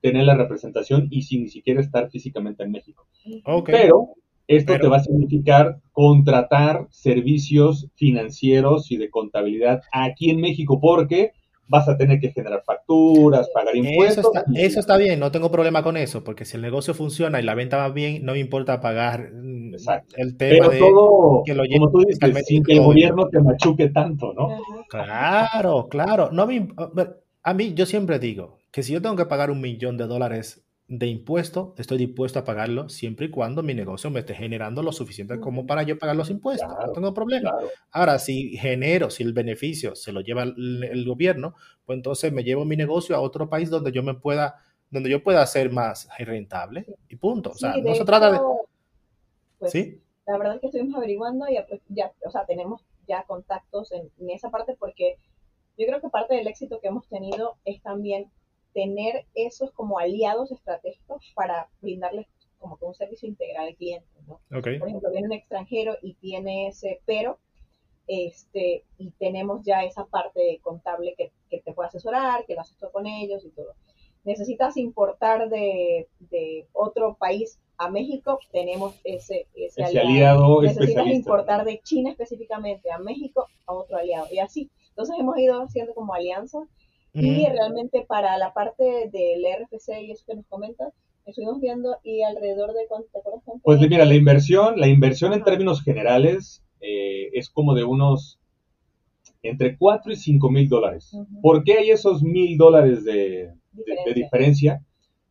[0.00, 3.06] tener la representación y sin ni siquiera estar físicamente en México.
[3.66, 4.14] Pero
[4.46, 11.32] esto te va a significar contratar servicios financieros y de contabilidad aquí en México porque
[11.66, 14.26] vas a tener que generar facturas, pagar impuestos.
[14.54, 17.54] Eso está, bien, no tengo problema con eso, porque si el negocio funciona y la
[17.54, 19.74] venta va bien, no me importa pagar mm,
[20.16, 23.88] el tema de todo, que lo como tú dices, sin que el gobierno te machuque
[23.88, 24.48] tanto, ¿no?
[24.88, 26.30] Claro, claro.
[26.32, 26.46] No
[27.42, 30.63] a mí, yo siempre digo que si yo tengo que pagar un millón de dólares
[30.86, 34.92] de impuesto, estoy dispuesto a pagarlo siempre y cuando mi negocio me esté generando lo
[34.92, 36.68] suficiente como para yo pagar los impuestos.
[36.68, 37.54] no tengo problema.
[37.90, 41.54] Ahora, si genero, si el beneficio se lo lleva el, gobierno,
[41.86, 44.56] pues entonces me llevo mi negocio a otro país donde yo me pueda,
[44.90, 47.50] donde yo pueda ser más rentable y punto.
[47.50, 48.40] O sea, no se trata de...
[49.58, 50.00] Pues, ¿Sí?
[50.26, 54.30] La verdad es que estuvimos averiguando y pues, ya, o sea, tenemos ya contactos en
[54.30, 55.16] esa parte porque
[55.78, 58.30] yo creo que parte del éxito que hemos tenido es también
[58.74, 62.26] tener esos como aliados estratégicos para brindarles
[62.58, 64.40] como que un servicio integral al cliente, ¿no?
[64.48, 67.38] Por ejemplo, viene un extranjero y tiene ese pero,
[68.06, 72.76] este, y tenemos ya esa parte contable que, que te puede asesorar, que lo haces
[72.78, 73.74] tú con ellos y todo.
[74.24, 80.62] Necesitas importar de, de otro país a México, tenemos ese, ese, aliado.
[80.62, 84.70] Necesitas importar de China específicamente a México a otro aliado, y así.
[84.88, 86.66] Entonces hemos ido haciendo como alianzas
[87.14, 90.92] y realmente para la parte del RFC y eso que nos comentas,
[91.26, 95.44] estuvimos viendo y alrededor de cuánto, ¿te acuerdas Pues mira, la inversión, la inversión en
[95.44, 98.38] términos generales eh, es como de unos
[99.42, 101.16] entre 4 y 5 mil dólares.
[101.42, 103.52] ¿Por qué hay esos mil dólares de,
[104.14, 104.82] diferencia?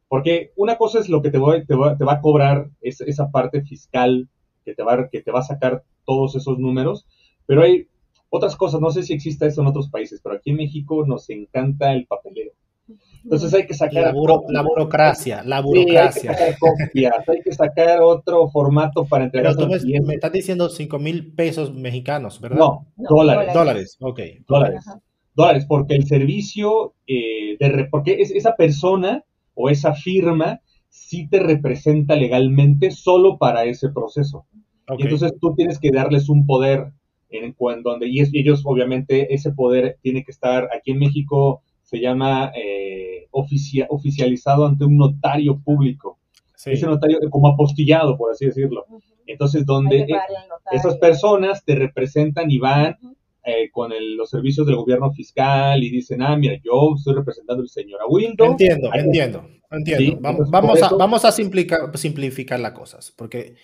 [0.08, 3.64] Porque una cosa es lo que te, te, va, te va a cobrar esa parte
[3.64, 4.30] fiscal
[4.64, 7.08] que te, va, que te va a sacar todos esos números,
[7.46, 7.88] pero hay
[8.36, 11.30] otras cosas, no sé si existe eso en otros países, pero aquí en México nos
[11.30, 12.52] encanta el papeleo.
[13.24, 14.12] Entonces hay que sacar...
[14.48, 16.32] La, burocracia, la burocracia.
[16.32, 19.56] hay, que sacar copias, hay que sacar otro formato para entregar.
[19.56, 22.58] Pero tú me, estás diciendo 5 mil pesos mexicanos, ¿verdad?
[22.58, 23.54] No, dólares.
[23.54, 24.20] Dólares, ok.
[24.48, 24.84] Dólares.
[25.36, 31.40] dólares, porque el servicio, eh, de, porque es, esa persona o esa firma sí te
[31.40, 34.48] representa legalmente solo para ese proceso.
[34.98, 36.94] entonces tú tienes que darles un poder
[37.34, 42.52] en cuando y ellos obviamente ese poder tiene que estar aquí en México se llama
[42.56, 46.18] eh, oficializado ante un notario público.
[46.66, 48.86] Ese notario como apostillado, por así decirlo.
[49.28, 50.08] Entonces, donde
[50.72, 52.96] esas personas te representan y van
[53.44, 57.70] eh, con los servicios del gobierno fiscal y dicen, ah, mira, yo estoy representando al
[57.70, 58.46] señor Aguildo.
[58.46, 60.18] Entiendo, entiendo, entiendo.
[60.50, 63.56] vamos, a, vamos a simplificar, simplificar las cosas, porque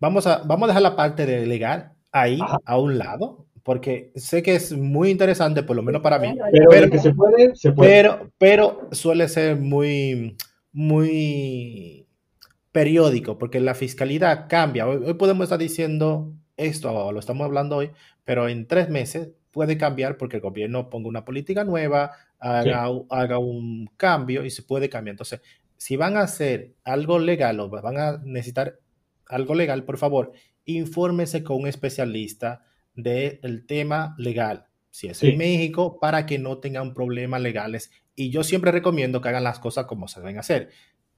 [0.00, 4.42] vamos a, vamos a dejar la parte de legal ahí a un lado, porque sé
[4.42, 6.36] que es muy interesante, por lo menos para mí.
[6.70, 7.90] Pero, que se puede, se puede.
[7.90, 10.36] Pero, pero suele ser muy,
[10.72, 12.06] muy
[12.72, 14.86] periódico, porque la fiscalidad cambia.
[14.86, 17.90] Hoy, podemos estar diciendo esto, o lo estamos hablando hoy,
[18.24, 23.38] pero en tres meses puede cambiar porque el gobierno ponga una política nueva, haga, haga
[23.38, 25.14] un cambio y se puede cambiar.
[25.14, 25.40] Entonces,
[25.76, 28.78] si van a hacer algo legal o van a necesitar
[29.26, 30.32] algo legal, por favor,
[30.64, 36.94] infórmese con un especialista del tema legal, si es en México, para que no tengan
[36.94, 37.90] problemas legales.
[38.14, 40.70] Y yo siempre recomiendo que hagan las cosas como se deben hacer.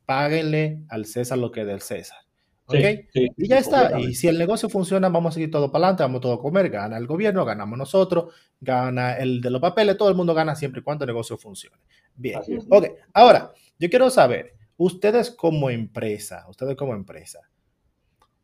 [0.05, 2.19] Páguenle al César lo que es del César.
[2.67, 2.77] ¿Ok?
[3.13, 3.99] y ya está.
[3.99, 6.71] Y si el negocio funciona, vamos a seguir todo para adelante, vamos todo a comer.
[6.71, 10.81] Gana el gobierno, ganamos nosotros, gana el de los papeles, todo el mundo gana siempre
[10.81, 11.83] y cuando el negocio funcione.
[12.15, 12.41] Bien.
[12.71, 12.87] Ok.
[13.13, 17.41] Ahora, yo quiero saber, ustedes como empresa, ustedes como empresa,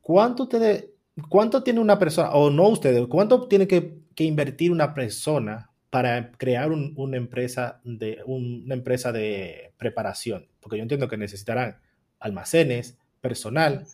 [0.09, 0.87] ¿cuánto ustedes
[1.29, 6.71] ¿Cuánto tiene una persona, o no ustedes, cuánto tiene que, invertir una persona para crear
[6.73, 10.47] una, empresa de, una empresa de preparación?
[10.61, 11.79] Porque yo entiendo que necesitarán
[12.21, 13.85] almacenes, personal,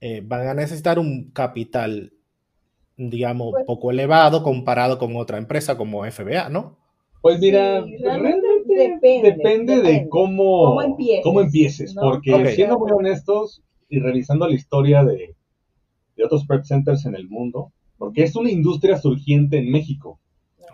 [0.00, 2.12] eh, van a necesitar un capital,
[2.96, 6.78] digamos, pues poco elevado comparado con otra empresa como FBA, ¿no?
[7.20, 10.78] Pues mira, realmente, depende, de cómo,
[11.22, 15.34] cómo empieces, porque siendo muy honestos y revisando la historia de,
[16.16, 20.20] de otros prep centers en el mundo, porque es una industria surgiente en México,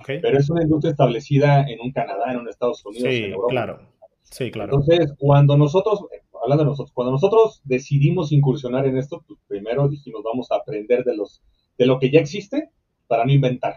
[0.06, 3.48] pero es una industria establecida en un Canadá, en un Estados Unidos, en Europa.
[3.50, 3.80] Claro.
[4.22, 4.72] Sí, claro.
[4.72, 6.04] Entonces, cuando nosotros,
[6.42, 11.04] hablando de nosotros, cuando nosotros decidimos incursionar en esto, pues primero dijimos, vamos a aprender
[11.04, 11.42] de los
[11.78, 12.70] de lo que ya existe
[13.06, 13.74] para no inventar.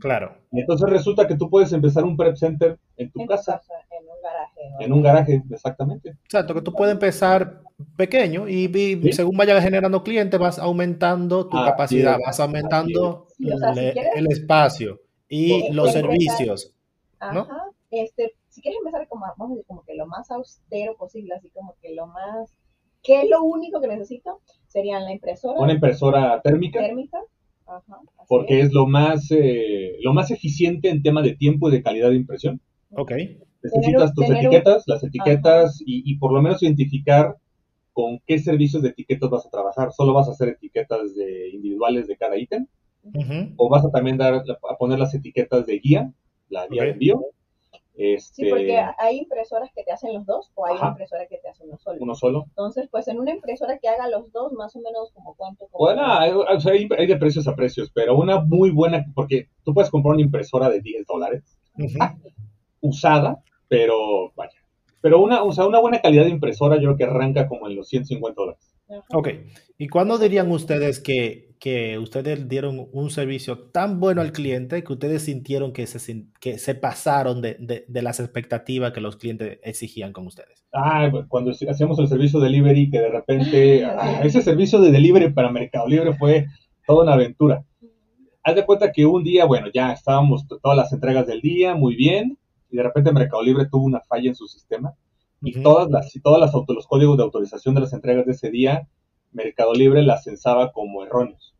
[0.00, 0.36] Claro.
[0.52, 3.60] Y entonces resulta que tú puedes empezar un prep center en tu casa.
[3.90, 4.84] en un garaje.
[4.84, 6.10] En un garaje, exactamente.
[6.24, 7.62] Exacto, que tú puedes empezar
[7.96, 8.70] pequeño y,
[9.12, 16.74] según vayas generando clientes vas aumentando tu capacidad, vas aumentando el, espacio y los servicios.
[17.18, 17.46] Ajá.
[17.90, 21.48] Este, si quieres empezar como, vamos a decir, como que lo más austero posible, así
[21.50, 22.54] como que lo más,
[23.02, 24.40] ¿qué es lo único que necesito?
[24.66, 25.58] Serían la impresora.
[25.58, 26.80] Una impresora térmica.
[26.80, 27.18] Térmica.
[27.68, 31.82] Ajá, porque es lo más, eh, lo más eficiente en tema de tiempo y de
[31.82, 32.60] calidad de impresión.
[32.90, 33.12] Ok.
[33.62, 37.36] Necesitas tus etiquetas, las etiquetas y, por lo menos identificar
[37.92, 39.92] con qué servicios de etiquetas vas a trabajar.
[39.92, 42.66] ¿Solo vas a hacer etiquetas de individuales de cada ítem?
[43.56, 46.12] ¿O vas a también dar, a poner las etiquetas de guía,
[46.48, 47.20] la guía de envío?
[48.00, 48.44] Este...
[48.44, 51.66] Sí, porque hay impresoras que te hacen los dos o hay impresoras que te hacen
[51.66, 51.98] uno solo.
[52.00, 52.44] Uno solo.
[52.50, 55.66] Entonces, pues en una impresora que haga los dos, más o menos como cuánto.
[55.72, 56.30] bueno, hay,
[56.96, 60.70] hay, de precios a precios, pero una muy buena, porque tú puedes comprar una impresora
[60.70, 61.58] de 10 dólares
[62.80, 64.58] usada, pero vaya.
[65.00, 67.74] Pero una, o sea, una buena calidad de impresora yo creo que arranca como en
[67.74, 68.74] los 150 dólares.
[69.12, 69.28] Ok.
[69.76, 74.92] ¿Y cuándo dirían ustedes que, que ustedes dieron un servicio tan bueno al cliente que
[74.92, 80.12] ustedes sintieron que se, que se pasaron de, de, las expectativas que los clientes exigían
[80.12, 80.64] con ustedes?
[80.72, 85.32] Ah, cuando hacíamos el servicio de delivery, que de repente ah, ese servicio de delivery
[85.32, 86.46] para Mercado Libre fue
[86.86, 87.64] toda una aventura.
[88.42, 91.96] Haz de cuenta que un día, bueno, ya estábamos todas las entregas del día, muy
[91.96, 92.38] bien,
[92.70, 94.94] y de repente Mercado Libre tuvo una falla en su sistema
[95.40, 98.88] y todas las todas las los códigos de autorización de las entregas de ese día
[99.32, 101.54] Mercado Libre las censaba como erróneos.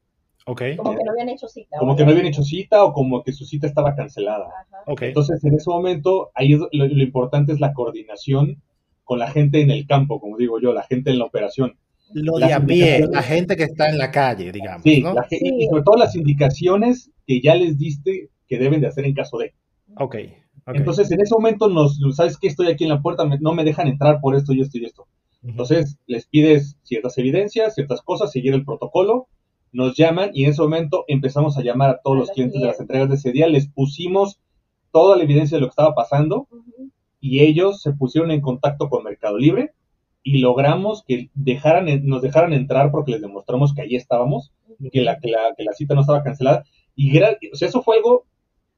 [0.46, 0.76] Okay.
[0.76, 1.76] Como que no habían hecho cita.
[1.78, 4.48] Como que no habían hecho cita o como que su cita estaba cancelada.
[4.86, 5.08] Okay.
[5.08, 8.62] Entonces, en ese momento, ahí lo, importante es la coordinación
[9.04, 11.76] con la gente en el campo, como digo yo, la gente en la operación.
[12.14, 14.82] Lo de a pie, la gente que está en la calle, digamos.
[14.82, 19.12] Sí, y sobre todo las indicaciones que ya les diste que deben de hacer en
[19.12, 19.52] caso de.
[19.98, 20.16] Ok.
[20.66, 22.48] Entonces, en ese momento, nos, ¿sabes qué?
[22.48, 25.06] Estoy aquí en la puerta, no me dejan entrar por esto y esto y esto.
[25.42, 29.28] Entonces, les pides ciertas evidencias, ciertas cosas, seguir el protocolo,
[29.72, 32.80] nos llaman y en ese momento empezamos a llamar a todos los clientes de las
[32.80, 34.40] entregas de ese día, les pusimos
[34.92, 36.48] toda la evidencia de lo que estaba pasando
[37.20, 39.72] y ellos se pusieron en contacto con Mercado Libre
[40.22, 44.52] y logramos que dejaran, nos dejaran entrar porque les demostramos que ahí estábamos,
[44.92, 46.64] que, la, que, la, que la cita no estaba cancelada.
[46.94, 48.26] Y o sea, eso fue algo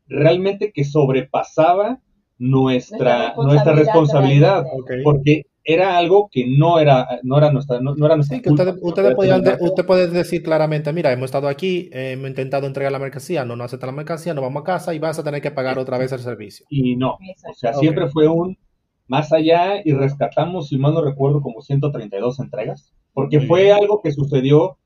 [0.07, 2.01] realmente que sobrepasaba
[2.39, 4.65] nuestra, nuestra responsabilidad,
[5.03, 8.77] porque era algo que no era, no era nuestra, no, era nuestra sí, que ustedes,
[8.81, 13.67] usted puede decir claramente, mira, hemos estado aquí, hemos intentado entregar la mercancía, no nos
[13.67, 16.13] acepta la mercancía, nos vamos a casa y vas a tener que pagar otra vez
[16.13, 16.67] el servicio.
[16.71, 18.57] Y no, o sea, siempre fue un
[19.07, 24.13] más allá y rescatamos, si mal no recuerdo, como 132 entregas, porque fue algo que
[24.13, 24.79] sucedió,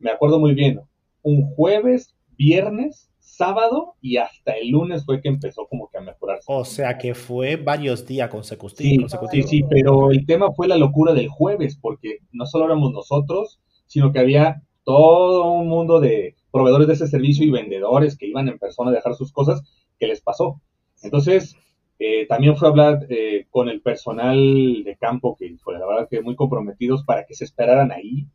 [0.00, 0.80] me acuerdo muy bien,
[1.22, 3.08] un jueves, viernes,
[3.38, 6.44] sábado y hasta el lunes fue que empezó como que a mejorarse.
[6.48, 9.16] O sea que fue varios días consecutivos.
[9.30, 13.60] Sí, sí, pero el tema fue la locura del jueves, porque no solo éramos nosotros,
[13.86, 18.48] sino que había todo un mundo de proveedores de ese servicio y vendedores que iban
[18.48, 19.62] en persona a dejar sus cosas,
[19.98, 20.60] que les pasó.
[21.02, 21.54] Entonces,
[22.00, 26.08] eh, también fue a hablar eh, con el personal de campo, que fue la verdad
[26.10, 28.26] que muy comprometidos para que se esperaran ahí,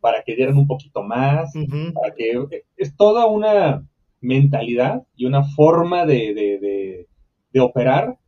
[0.00, 1.52] para que dieran un poquito más,
[1.94, 3.84] para que eh, es toda una
[4.20, 7.06] mentalidad y una forma de, de,
[7.52, 8.18] de, operar,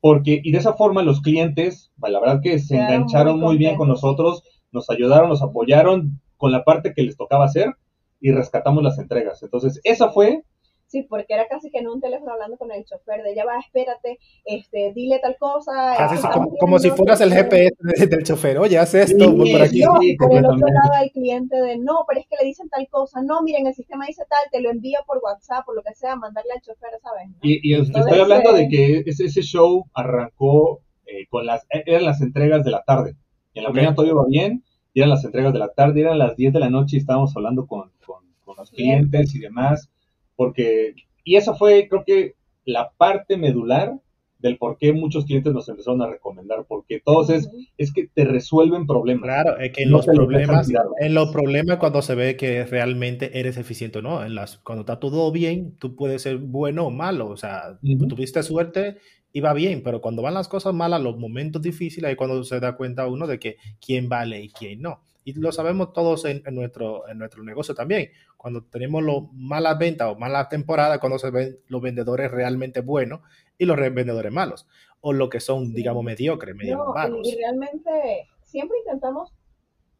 [0.00, 3.88] porque, y de esa forma los clientes, la verdad que se engancharon muy, bien con
[3.88, 7.74] nosotros, nos ayudaron, nos apoyaron con la parte que les tocaba hacer
[8.20, 9.42] y rescatamos las entregas.
[9.42, 10.44] Entonces, esa fue
[10.88, 13.58] Sí, porque era casi que en un teléfono hablando con el chofer de ya va,
[13.58, 15.94] espérate, este, dile tal cosa.
[15.98, 16.16] Casi
[16.58, 19.82] como, si fueras el GPS del chofer, oye, haz esto, por aquí.
[19.82, 22.88] No, por el otro lado el cliente de no, pero es que le dicen tal
[22.88, 25.92] cosa, no, miren, el sistema dice tal, te lo envía por WhatsApp, por lo que
[25.92, 27.28] sea, mandarle al chofer, ¿sabes?
[27.42, 32.06] Y, y estoy hablando de que ese, ese show arrancó eh, con las, e, eran
[32.06, 33.14] las entregas de la tarde.
[33.52, 36.18] Y en la mañana todo iba bien, y eran las entregas de la tarde, eran
[36.18, 39.90] las 10 de la noche y estábamos hablando con, con, con los clientes y demás
[40.38, 43.94] porque, y esa fue, creo que, la parte medular
[44.38, 48.24] del por qué muchos clientes nos empezaron a recomendar, porque todos es, es que te
[48.24, 49.24] resuelven problemas.
[49.24, 50.70] Claro, es que en los problemas,
[51.00, 54.82] en los problemas cuando se ve que realmente eres eficiente o no, en las, cuando
[54.82, 58.98] está todo bien, tú puedes ser bueno o malo, o sea, tuviste suerte
[59.32, 62.60] y va bien, pero cuando van las cosas malas, los momentos difíciles, ahí cuando se
[62.60, 65.00] da cuenta uno de que quién vale y quién no.
[65.28, 68.08] Y lo sabemos todos en, nuestro, en nuestro negocio también.
[68.38, 73.20] Cuando tenemos lo, malas ventas o malas temporadas, cuando se ven los vendedores realmente buenos
[73.58, 74.66] y los vendedores malos.
[75.02, 77.28] O lo que son, digamos, mediocres, medio malos.
[77.28, 79.34] Y, realmente siempre intentamos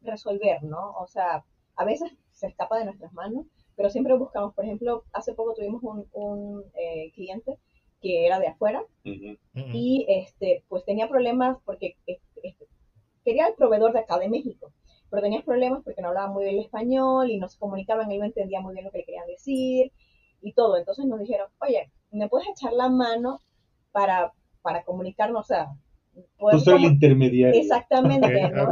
[0.01, 0.93] resolver, ¿no?
[0.93, 5.35] O sea, a veces se escapa de nuestras manos, pero siempre buscamos, por ejemplo, hace
[5.35, 7.59] poco tuvimos un, eh, cliente
[8.01, 12.55] que era de afuera y este pues tenía problemas porque este,
[13.23, 14.71] quería el proveedor de acá de México
[15.09, 18.19] pero tenías problemas porque no hablaba muy bien el español y no se comunicaban, él
[18.19, 19.91] no entendía muy bien lo que le querían decir
[20.41, 20.77] y todo.
[20.77, 23.41] Entonces nos dijeron, oye, ¿me puedes echar la mano
[23.91, 25.41] para, para comunicarnos?
[25.41, 25.69] O sea,
[26.37, 27.59] Tú ser el intermediario.
[27.59, 28.69] Exactamente, ¿no?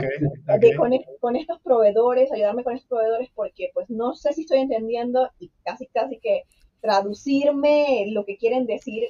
[0.78, 5.30] con, con, estos proveedores, ayudarme con estos proveedores porque pues no sé si estoy entendiendo
[5.40, 6.44] y casi casi que
[6.82, 9.04] traducirme lo que quieren decir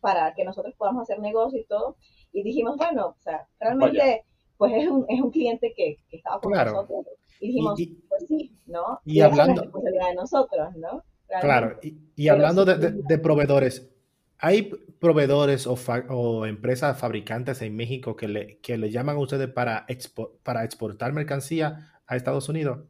[0.00, 1.96] para que nosotros podamos hacer negocio y todo.
[2.32, 4.24] Y dijimos, bueno, o sea, realmente
[4.60, 7.06] pues es un, es un cliente que, que estaba con nosotros.
[7.40, 9.00] Y dijimos, pues sí, ¿no?
[9.06, 9.54] Y, hablando...
[9.54, 11.02] Es responsabilidad de nosotros, ¿no?
[11.40, 13.90] Claro, y, y hablando de, de, proveedores,
[14.36, 14.64] ¿hay
[14.98, 15.78] proveedores o,
[16.10, 20.62] o, empresas fabricantes en México que le, que le llaman a ustedes para, expo para
[20.62, 22.80] exportar mercancía a Estados Unidos?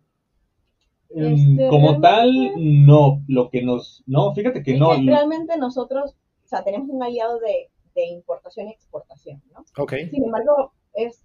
[1.11, 3.23] Em, este, como tal, no.
[3.29, 4.03] Lo que nos.
[4.09, 4.95] No, fíjate que no.
[4.95, 9.65] realmente nosotros, o sea, tenemos un aliado de, de importación y exportación, ¿no?
[9.77, 9.93] Ok.
[10.11, 11.23] Sin embargo, es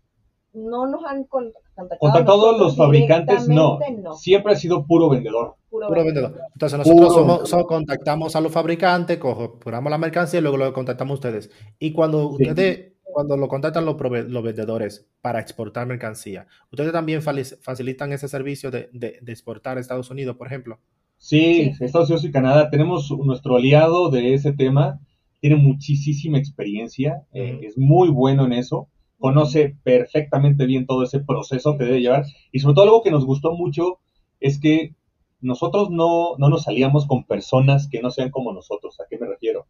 [0.56, 2.00] no nos han contactado.
[2.00, 3.80] Contactado los fabricantes, no.
[4.18, 5.56] Siempre ha sido puro vendedor.
[5.70, 6.40] Puro, vendedor.
[6.54, 7.14] Entonces nosotros
[7.48, 11.52] somos, contactamos a los fabricantes, compramos la mercancía y luego lo contactamos a ustedes.
[11.80, 18.14] Y cuando ustedes, cuando lo contactan los, los, vendedores para exportar mercancía, ¿ustedes también facilitan
[18.14, 20.80] ese servicio de, de, exportar a Estados Unidos, por ejemplo?
[21.18, 22.70] Sí, Estados Unidos y Canadá.
[22.70, 25.00] Tenemos nuestro aliado de ese tema,
[25.42, 28.88] tiene muchísima experiencia, eh, es muy bueno en eso
[29.20, 32.26] conoce perfectamente bien todo ese proceso que debe llevar.
[32.52, 34.00] Y sobre todo algo que nos gustó mucho
[34.40, 34.94] es que
[35.42, 39.00] nosotros no, no nos salíamos con personas que no sean como nosotros.
[39.00, 39.68] ¿A qué me refiero?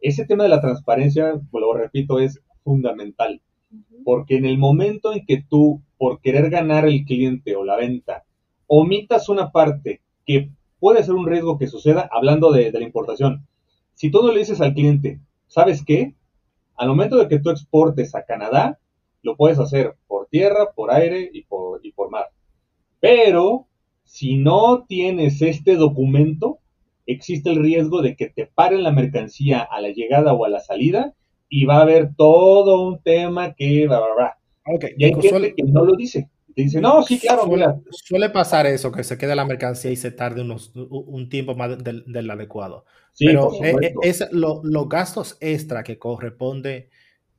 [0.00, 3.42] Ese tema de la transparencia, pues lo repito, es fundamental.
[4.04, 8.24] Porque en el momento en que tú, por querer ganar el cliente o la venta,
[8.66, 13.46] omitas una parte que puede ser un riesgo que suceda, hablando de, de la importación,
[13.94, 16.14] si tú no le dices al cliente, ¿sabes qué?
[16.76, 18.78] Al momento de que tú exportes a Canadá,
[19.26, 22.26] lo puedes hacer por tierra, por aire y por, y por mar.
[23.00, 23.66] Pero
[24.04, 26.60] si no tienes este documento,
[27.06, 30.60] existe el riesgo de que te paren la mercancía a la llegada o a la
[30.60, 31.12] salida
[31.48, 34.38] y va a haber todo un tema que va, va, va.
[34.96, 36.30] y hay gente que no lo dice.
[36.54, 40.12] dice, no, sí, claro, suele, suele, pasar eso, que se queda la mercancía y se
[40.12, 42.84] tarde unos, un tiempo más del, del adecuado.
[43.18, 46.90] Pero eh, es, los gastos extra que corresponde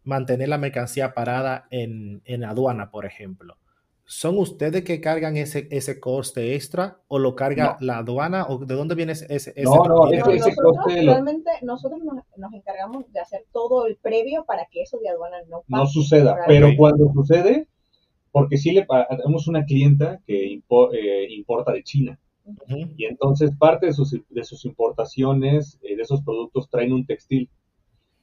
[0.07, 3.57] mantener la mercancía parada en, en, aduana, por ejemplo.
[4.05, 8.73] ¿Son ustedes que cargan ese, ese coste extra o lo carga la aduana o de
[8.73, 13.19] dónde viene ese, ese No, no, ese, ese coste realmente nosotros nos, nos, encargamos de
[13.19, 15.83] hacer todo el previo para que eso de aduana no pase.
[15.83, 17.67] No suceda, pero cuando sucede,
[18.31, 22.17] porque sí le tenemos una clienta que eh, importa de China.
[22.95, 27.49] Y entonces parte de sus, de sus importaciones eh, de esos productos traen un textil.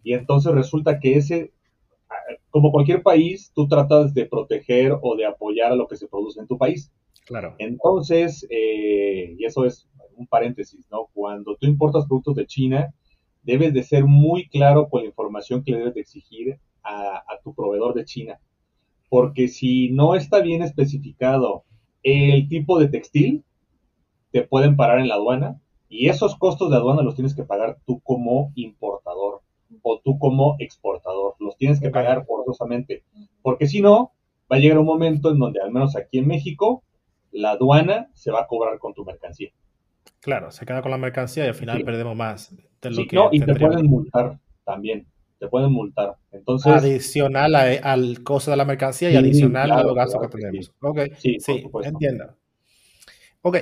[0.03, 1.53] Y entonces resulta que ese
[2.51, 6.41] como cualquier país, tú tratas de proteger o de apoyar a lo que se produce
[6.41, 6.93] en tu país.
[7.27, 7.55] Claro.
[7.59, 11.09] Entonces, eh, y eso es un paréntesis, ¿no?
[11.12, 12.95] Cuando tú importas productos de China,
[13.43, 17.41] debes de ser muy claro con la información que le debes de exigir a, a
[17.43, 18.41] tu proveedor de China.
[19.09, 21.64] Porque si no está bien especificado
[22.03, 23.45] el tipo de textil,
[24.31, 27.79] te pueden parar en la aduana y esos costos de aduana los tienes que pagar
[27.87, 29.43] tú como importador
[29.83, 31.35] o tú como exportador.
[31.39, 33.05] Los tienes que pagar forzosamente,
[33.43, 34.12] porque si no,
[34.51, 36.83] va a llegar un momento en donde, al menos aquí en México,
[37.33, 39.51] la aduana se va a cobrar con tu mercancía.
[40.20, 43.29] Claro, se queda con la mercancía y al final perdemos más de lo que no,
[43.33, 45.07] y te pueden multar también,
[45.39, 46.16] te pueden multar.
[46.33, 50.72] Entonces, adicional al costo de la mercancía y adicional a los gastos que tenemos.
[50.81, 52.37] Ok, sí, sí entiendo.
[53.43, 53.59] Ok,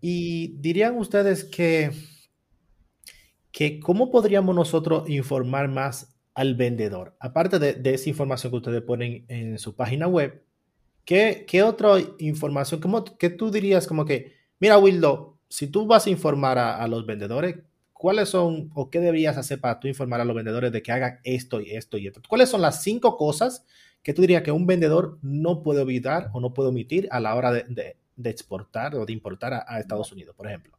[0.00, 1.90] y dirían ustedes que
[3.54, 9.24] que cómo podríamos nosotros informar más al vendedor, aparte de, esa información que ustedes ponen
[9.28, 10.42] en su página web,
[11.04, 16.08] ¿qué, qué otra información, cómo, que tú dirías como que, mira Wildo, si tú vas
[16.08, 17.58] a informar a, los vendedores,
[17.92, 21.20] ¿cuáles son o qué deberías hacer para tú informar a los vendedores de que hagan
[21.22, 22.20] esto y esto y esto?
[22.28, 23.64] ¿Cuáles son las cinco cosas
[24.02, 27.36] que tú dirías que un vendedor no puede olvidar o no puede omitir a la
[27.36, 30.73] hora de, exportar o de importar a Estados Unidos, por ejemplo?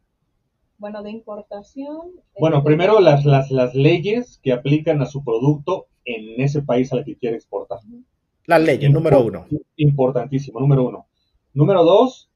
[0.78, 2.11] Bueno, de importación.
[2.39, 7.05] Bueno, primero las, las, las leyes que aplican a su producto en ese país al
[7.05, 7.80] que quiere exportar.
[8.45, 9.45] Las leyes, número uno.
[9.78, 11.07] Importantísimo, número uno.
[11.53, 12.30] Número dos,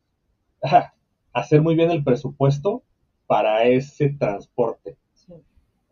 [1.33, 2.83] hacer muy bien el presupuesto
[3.27, 4.97] para ese transporte.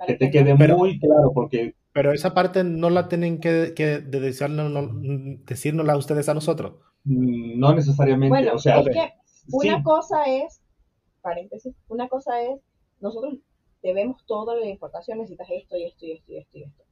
[0.05, 1.75] que te quede muy claro, porque...
[1.93, 6.73] Pero esa parte no la tienen que, que decirnos, a ustedes a nosotros.
[7.03, 8.51] Mm, no necesariamente.
[8.51, 8.83] o sea,
[9.49, 10.61] una cosa es
[11.27, 12.61] paréntesis, una cosa es,
[13.01, 13.33] nosotros
[13.83, 16.83] debemos toda la información, necesitas esto y esto y esto y esto y esto.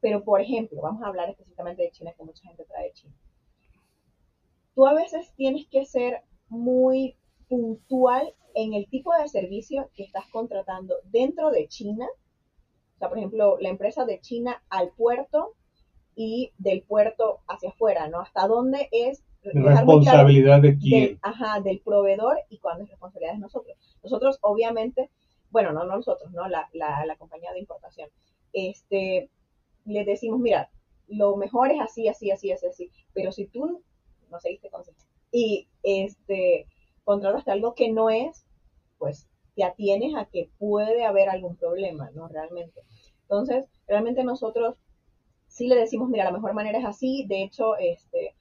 [0.00, 3.14] Pero, por ejemplo, vamos a hablar específicamente de China, que mucha gente trae de China.
[4.74, 7.18] Tú a veces tienes que ser muy
[7.50, 12.06] puntual en el tipo de servicio que estás contratando dentro de China.
[12.94, 15.54] O sea, por ejemplo, la empresa de China al puerto
[16.14, 18.20] y del puerto hacia afuera, ¿no?
[18.20, 21.06] Hasta dónde es responsabilidad de quién.
[21.06, 23.76] Del, ajá, del proveedor y cuándo es responsabilidad de nosotros.
[24.02, 25.10] Nosotros, obviamente,
[25.50, 26.48] bueno, no nosotros, ¿no?
[26.48, 28.08] La, la, la compañía de importación.
[28.52, 29.30] Este,
[29.84, 30.70] le decimos, mira,
[31.08, 32.90] lo mejor es así, así, así, así, así.
[33.12, 33.82] Pero si tú
[34.30, 34.98] no seguiste consejo
[35.30, 36.66] y este,
[37.04, 38.46] contrataste algo que no es,
[38.98, 42.28] pues te atienes a que puede haber algún problema, ¿no?
[42.28, 42.82] Realmente.
[43.22, 44.76] Entonces, realmente nosotros
[45.48, 47.26] sí le decimos, mira, la mejor manera es así.
[47.28, 48.34] De hecho, este,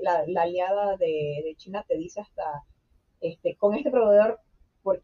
[0.00, 2.64] la, aliada de, China te dice hasta,
[3.20, 4.40] este, con este proveedor,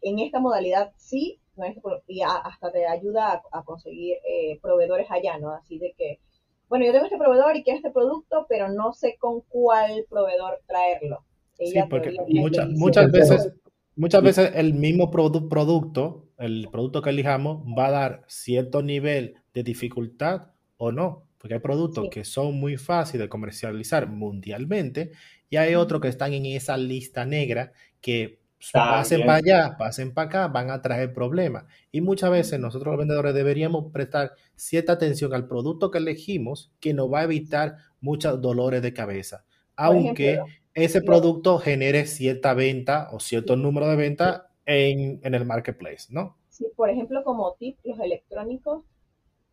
[0.02, 5.52] en esta modalidad sí, este y hasta te ayuda a, conseguir eh, proveedores allá, ¿no?
[5.52, 6.20] Así de que,
[6.68, 10.60] bueno, yo tengo este proveedor y quiero este producto, pero no sé con cuál proveedor
[10.66, 11.24] traerlo.
[11.54, 13.52] sí, porque muchas, muchas veces...
[13.96, 19.64] Muchas veces el mismo producto, el producto que elijamos, va a dar cierto nivel de
[19.64, 21.27] dificultad o no.
[21.38, 25.12] Porque hay productos que son muy fáciles de comercializar mundialmente
[25.48, 28.40] y hay otros que están en esa lista negra que
[28.72, 31.64] pasen para allá, pasen para acá, van a traer problemas.
[31.92, 36.92] Y muchas veces nosotros los vendedores deberíamos prestar cierta atención al producto que elegimos que
[36.92, 39.44] nos va a evitar muchos dolores de cabeza.
[39.76, 40.40] Aunque
[40.74, 46.36] ese producto genere cierta venta o cierto número de venta en, en el marketplace, ¿no?
[46.48, 48.82] Sí, por ejemplo, como tip, los electrónicos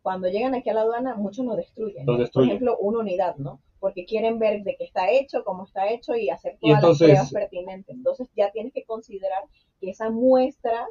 [0.06, 2.06] cuando llegan aquí a la aduana, muchos nos destruyen.
[2.06, 3.60] Por ejemplo, una unidad, ¿no?
[3.80, 7.32] Porque quieren ver de qué está hecho, cómo está hecho y hacer todas las pruebas
[7.32, 7.96] pertinentes.
[7.96, 9.42] Entonces ya tienes que considerar
[9.80, 10.86] que esa muestra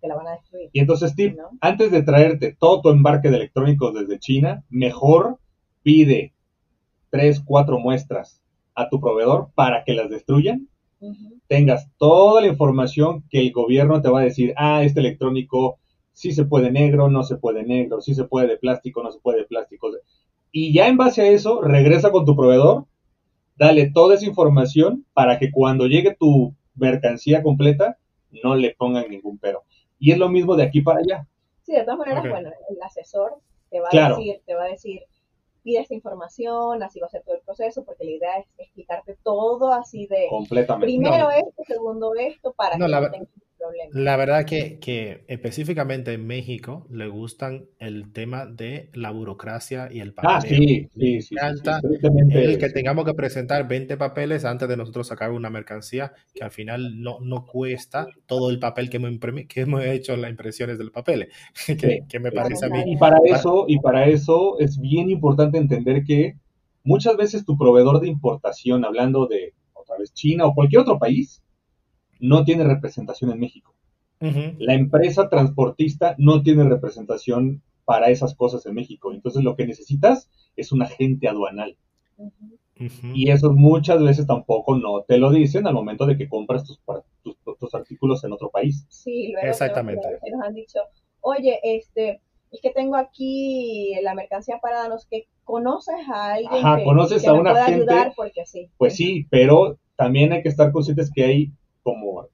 [0.00, 0.70] te la van a destruir.
[0.72, 5.38] Y entonces, Steve, antes de traerte todo tu embarque de electrónicos desde China, mejor
[5.84, 6.32] pide
[7.10, 8.42] tres, cuatro muestras
[8.74, 10.66] a tu proveedor para que las destruyan.
[11.46, 15.78] Tengas toda la información que el gobierno te va a decir, ah, este electrónico
[16.18, 19.20] si se puede negro, no se puede negro, si se puede de plástico, no se
[19.20, 19.88] puede de plástico.
[20.50, 22.86] Y ya en base a eso, regresa con tu proveedor,
[23.56, 27.98] dale toda esa información para que cuando llegue tu mercancía completa
[28.42, 29.62] no le pongan ningún pero.
[30.00, 31.28] Y es lo mismo de aquí para allá.
[31.62, 33.36] Sí, de todas maneras, bueno, el asesor
[33.70, 35.02] te va a decir, te va a decir,
[35.62, 39.16] pide esta información, así va a ser todo el proceso, porque la idea es explicarte
[39.22, 40.86] todo así de Completamente.
[40.86, 43.28] primero esto, segundo esto, para que no tengas
[43.92, 50.00] la verdad que, que, específicamente en México le gustan el tema de la burocracia y
[50.00, 50.30] el papel.
[50.32, 51.34] Ah, sí, sí, sí,
[52.32, 56.50] el que tengamos que presentar 20 papeles antes de nosotros sacar una mercancía que al
[56.50, 59.10] final no, no cuesta todo el papel que hemos,
[59.48, 61.28] que hemos hecho en las impresiones del papel,
[61.66, 62.82] que, que me parece a mí.
[62.86, 66.36] Y para eso, y para eso es bien importante entender que
[66.84, 71.42] muchas veces tu proveedor de importación, hablando de otra vez China o cualquier otro país,
[72.20, 73.74] no tiene representación en México.
[74.20, 79.12] La empresa transportista no tiene representación para esas cosas en México.
[79.12, 81.76] Entonces lo que necesitas es un agente aduanal.
[83.14, 86.80] Y eso muchas veces tampoco no te lo dicen al momento de que compras tus,
[87.58, 88.86] tus, artículos en otro país.
[88.88, 90.06] Sí, luego Exactamente.
[90.30, 90.80] nos han dicho,
[91.20, 92.20] oye, este,
[92.52, 97.32] es que tengo aquí la mercancía para los que conoces a alguien Ajá, conoces a
[97.32, 98.68] una gente, porque sí.
[98.76, 101.52] Pues sí, pero también hay que estar conscientes que hay
[101.94, 102.28] como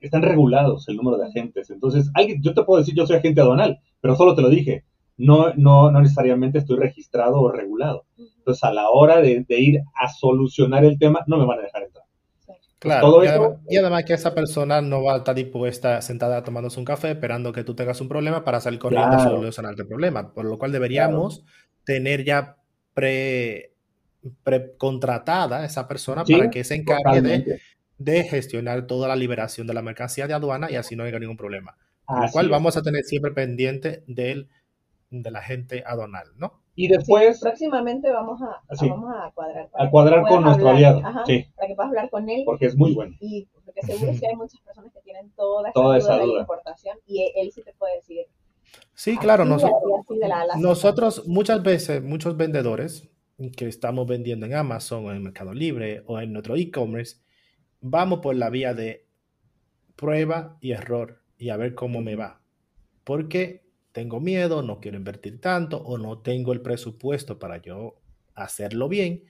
[0.00, 1.70] están regulados el número de agentes.
[1.70, 4.84] Entonces, alguien, yo te puedo decir, yo soy agente aduanal, pero solo te lo dije.
[5.16, 8.04] No, no, no necesariamente estoy registrado o regulado.
[8.16, 11.82] Entonces, a la hora de, ir a solucionar el tema, no me van a dejar
[11.82, 12.04] entrar.
[12.78, 13.24] Claro,
[13.68, 17.52] y, además, que esa persona no va a estar dispuesta sentada tomándose un café esperando
[17.52, 20.32] que tú tengas un problema para salir corriendo a solucionar el problema.
[20.32, 21.44] Por lo cual deberíamos
[21.84, 22.56] tener ya
[22.94, 23.72] pre,
[24.44, 27.60] pre contratada esa persona para que se encargue de
[27.98, 31.36] de gestionar toda la liberación de la mercancía de aduana y así no haya ningún
[31.36, 31.76] problema.
[32.06, 34.48] Con lo cual vamos a tener siempre pendiente del,
[35.10, 36.60] de la gente aduanal, ¿no?
[36.74, 37.40] Y después...
[37.40, 39.68] próximamente vamos a, vamos a cuadrar.
[39.74, 41.02] A cuadrar con nuestro aliado.
[41.26, 41.46] sí.
[41.56, 42.42] Para que puedas hablar con él.
[42.46, 43.16] Porque es muy bueno.
[43.20, 46.96] Y, porque seguro que hay muchas personas que tienen toda, toda esa duda de importación
[47.06, 48.26] y él, sí te puede decir.
[48.94, 49.44] Sí, claro.
[49.44, 53.08] nosotros, muchas veces, muchos vendedores
[53.56, 57.16] que estamos vendiendo en Amazon o en Mercado Libre o en nuestro e-commerce,
[57.80, 59.06] vamos por la vía de
[59.96, 62.40] prueba y error y a ver cómo me va.
[63.04, 63.62] Porque
[63.92, 68.00] tengo miedo, no quiero invertir tanto o no tengo el presupuesto para yo
[68.34, 69.24] hacerlo bien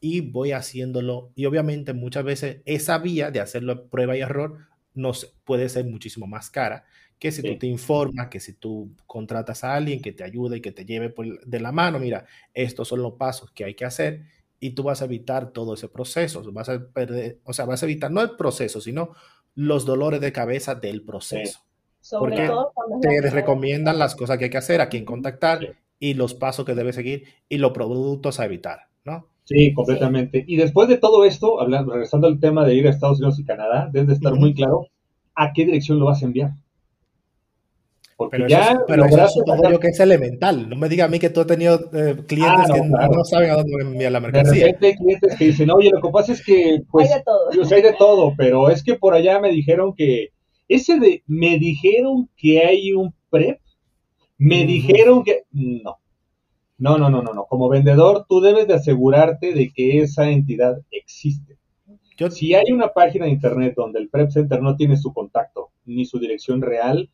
[0.00, 1.32] y voy haciéndolo.
[1.34, 4.58] Y obviamente muchas veces esa vía de hacerlo prueba y error
[4.94, 6.84] nos puede ser muchísimo más cara
[7.18, 10.60] que si tú te informas, que si tú contratas a alguien que te ayude y
[10.60, 11.14] que te lleve
[11.46, 14.24] de la mano, mira, estos son los pasos que hay que hacer
[14.64, 16.42] y tú vas a evitar todo ese proceso.
[16.50, 19.10] Vas a perder, o sea, vas a evitar no el proceso, sino
[19.54, 21.60] los dolores de cabeza del proceso.
[22.18, 22.50] porque
[23.02, 26.74] te recomiendan las cosas que hay que hacer, a quién contactar y los pasos que
[26.74, 29.26] debes seguir y los productos a evitar, ¿no?
[29.44, 30.42] Sí, completamente.
[30.46, 33.44] Y después de todo esto, hablando, regresando al tema de ir a Estados Unidos y
[33.44, 34.86] Canadá, debes de estar muy claro
[35.34, 36.52] a qué dirección lo vas a enviar
[38.30, 40.68] pero ya eso, pero eso yo que es elemental.
[40.68, 43.50] No me diga a mí que tú has tenido eh, clientes ah, que no saben
[43.50, 44.52] a dónde enviar la mercancía.
[44.52, 47.24] De repente hay clientes que dicen, oye, lo que pasa es que pues, hay de
[47.24, 47.50] todo.
[47.54, 50.30] Pues, hay de todo, pero es que por allá me dijeron que
[50.68, 53.60] ese de me dijeron que hay un prep,
[54.38, 55.98] me dijeron que no.
[56.78, 57.44] No, no, no, no, no.
[57.44, 61.58] Como vendedor, tú debes de asegurarte de que esa entidad existe.
[62.16, 65.70] Yo, si hay una página de internet donde el Prep Center no tiene su contacto
[65.84, 67.10] ni su dirección real,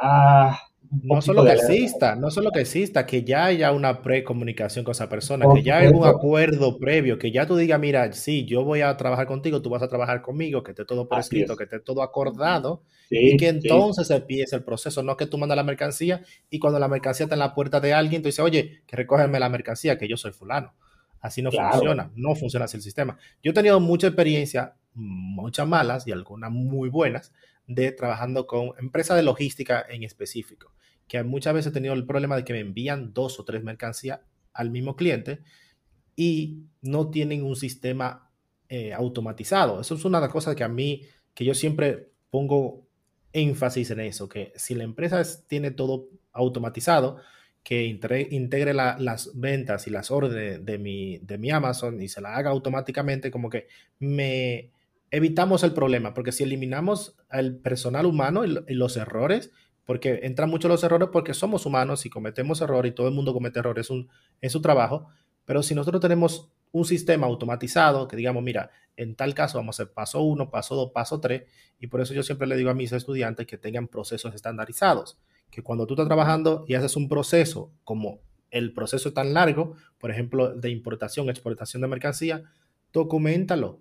[0.00, 0.58] Ah,
[0.90, 5.08] no solo que exista, no solo que exista, que ya haya una precomunicación con esa
[5.08, 8.80] persona, que ya haya un acuerdo previo, que ya tú digas, mira, sí, yo voy
[8.80, 11.78] a trabajar contigo, tú vas a trabajar conmigo, que esté todo por escrito, que esté
[11.78, 16.58] todo acordado, y que entonces empiece el proceso, no que tú mandas la mercancía y
[16.58, 19.48] cuando la mercancía está en la puerta de alguien, tú dices, oye, que recógeme la
[19.48, 20.74] mercancía, que yo soy fulano.
[21.20, 23.18] Así no funciona, no funciona así el sistema.
[23.42, 27.32] Yo he tenido mucha experiencia, muchas malas y algunas muy buenas,
[27.70, 30.74] de trabajando con empresas de logística en específico,
[31.06, 34.20] que muchas veces he tenido el problema de que me envían dos o tres mercancías
[34.52, 35.40] al mismo cliente
[36.16, 38.28] y no tienen un sistema
[38.68, 39.80] eh, automatizado.
[39.80, 41.02] Eso es una de las cosas que a mí,
[41.32, 42.88] que yo siempre pongo
[43.32, 47.18] énfasis en eso, que si la empresa tiene todo automatizado,
[47.62, 52.34] que integre, las ventas y las órdenes de mi, de mi Amazon y se la
[52.34, 53.68] haga automáticamente, como que
[54.00, 54.70] me,
[55.10, 59.50] evitamos el problema, porque si eliminamos al personal humano y, los errores,
[59.84, 63.32] porque entran mucho los errores porque somos humanos y cometemos errores y todo el mundo
[63.32, 63.88] comete errores
[64.40, 65.08] en su trabajo,
[65.44, 69.82] pero si nosotros tenemos un sistema automatizado que digamos, mira, en tal caso vamos a
[69.82, 71.42] hacer paso 1, paso 2, paso 3,
[71.80, 75.18] y por eso yo siempre le digo a mis estudiantes que tengan procesos estandarizados,
[75.50, 79.74] que cuando tú estás trabajando y haces un proceso como el proceso es tan largo,
[79.98, 82.44] por ejemplo, de importación, exportación de mercancía,
[82.92, 83.80] documentalo.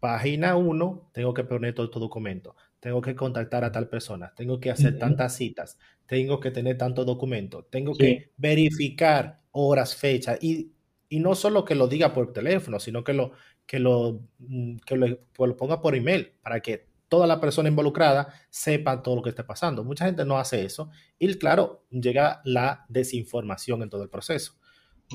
[0.00, 2.56] Página 1, tengo que poner todo tu documento.
[2.80, 4.32] Tengo que contactar a tal persona.
[4.34, 5.78] Tengo que hacer tantas citas.
[6.06, 7.64] Tengo que tener tanto documento.
[7.64, 10.38] Tengo que verificar horas, fechas.
[10.42, 10.72] Y,
[11.10, 13.32] y, no solo que lo diga por teléfono, sino que lo,
[13.66, 18.32] que lo, mm, que lo, lo ponga por email para que toda la persona involucrada
[18.48, 19.84] sepa todo lo que está pasando.
[19.84, 24.54] Mucha gente no hace eso y claro, llega la desinformación en todo el proceso.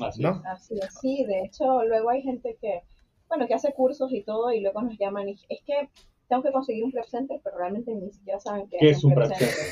[0.00, 0.42] Así, ¿no?
[0.44, 2.82] así es, sí, de hecho luego hay gente que,
[3.28, 5.88] bueno, que hace cursos y todo y luego nos llaman y es que
[6.28, 9.28] tengo que conseguir un prep center, pero realmente ni siquiera saben qué, es un prep
[9.28, 9.64] center.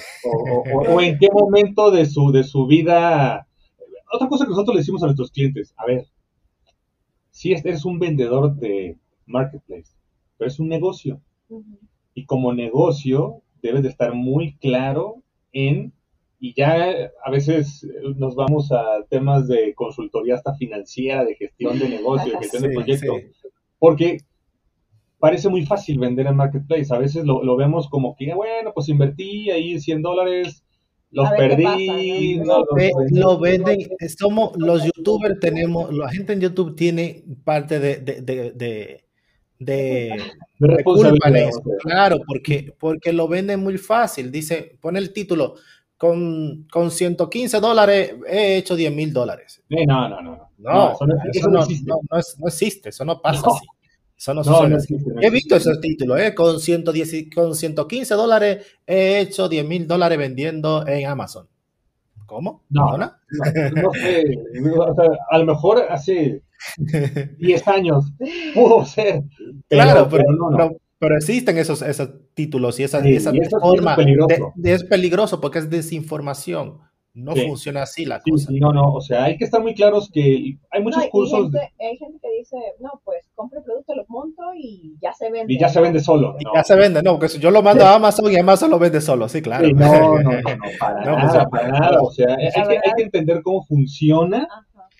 [0.89, 3.47] O, en qué momento de su, de su vida.
[4.13, 6.07] Otra cosa que nosotros le decimos a nuestros clientes, a ver,
[7.31, 8.97] si eres un vendedor de
[9.27, 9.97] marketplace,
[10.39, 11.21] pero es un negocio.
[12.15, 15.93] Y como negocio, debes de estar muy claro en,
[16.45, 17.87] y ya a veces
[18.17, 22.69] nos vamos a temas de consultoría hasta financiera, de gestión de negocio, de gestión de
[22.75, 23.15] proyecto,
[23.79, 24.19] porque
[25.19, 26.95] parece muy fácil vender en Marketplace.
[26.95, 30.63] A veces lo, vemos como que, bueno, pues invertí ahí 100 dólares,
[31.11, 32.43] los perdí.
[33.13, 33.79] lo venden,
[34.19, 39.05] somos los youtubers, tenemos, la gente en YouTube tiene parte de, de
[39.59, 40.23] de,
[41.81, 44.31] Claro, porque, porque lo venden muy fácil.
[44.31, 45.55] Dice, pone el título,
[46.05, 49.63] con, con 115 dólares he hecho 10 mil dólares.
[49.71, 50.51] no, no, no.
[50.59, 50.93] No,
[51.33, 52.91] eso, no, existe.
[52.91, 53.67] eso no pasa así.
[54.17, 54.79] Eso no, sucede
[55.23, 56.35] He visto esos títulos, ¿eh?
[56.35, 61.49] con, 110, con 115 dólares he hecho 10 mil dólares vendiendo en Amazon.
[62.27, 62.65] ¿Cómo?
[62.69, 63.13] No, no,
[63.95, 64.25] sé.
[65.31, 66.43] a lo mejor hace
[67.39, 68.13] 10 años
[68.55, 69.23] pudo ser.
[69.69, 70.77] Claro, pero, pero,
[71.13, 73.93] existen esos, esos títulos y esa, esa forma.
[73.93, 74.53] Es peligroso.
[74.63, 76.79] es peligroso porque es desinformación.
[77.15, 78.51] No funciona así la cosa.
[78.51, 81.49] no, no, o sea, hay que estar muy claros que hay muchos cursos.
[81.55, 85.53] Hay gente, que dice, no, pues compre el producto, lo monto y ya se vende.
[85.53, 86.37] Y ya se vende solo.
[86.53, 89.29] ya se vende, no, porque yo lo mando a Amazon y Amazon lo vende solo,
[89.29, 89.69] sí, claro.
[89.69, 90.33] no, no, no,
[90.81, 91.99] para nada, para nada.
[92.03, 94.49] O sea, hay que, hay que, entender cómo funciona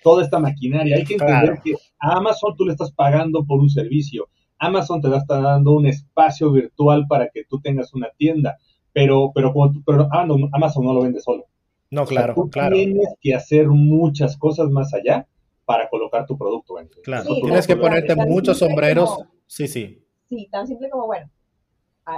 [0.01, 0.95] toda esta maquinaria.
[0.95, 4.29] Hay que entender que a Amazon tú le estás pagando por un servicio.
[4.59, 8.57] Amazon te está dando un espacio virtual para que tú tengas una tienda,
[8.93, 9.53] pero, pero,
[9.85, 11.45] pero Amazon no lo vende solo.
[11.91, 12.75] No, claro, claro.
[12.75, 15.27] Tienes que hacer muchas cosas más allá
[15.65, 16.79] para colocar tu producto.
[16.79, 19.19] En claro, tienes que ponerte muchos sombreros.
[19.47, 20.01] sí, sí.
[20.27, 21.29] Sí, tan simple como, bueno,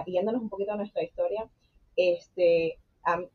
[0.06, 1.50] yéndonos un poquito a nuestra historia,
[1.98, 2.78] este,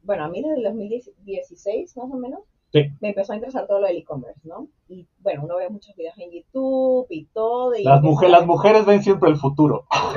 [0.03, 2.40] bueno, a mí desde el 2016 más o menos,
[2.72, 4.68] me empezó a interesar todo lo del e-commerce, ¿no?
[4.88, 7.74] Y bueno, uno ve muchos videos en YouTube y todo.
[7.74, 9.86] Y las, mujeres, las mujeres ven siempre el futuro.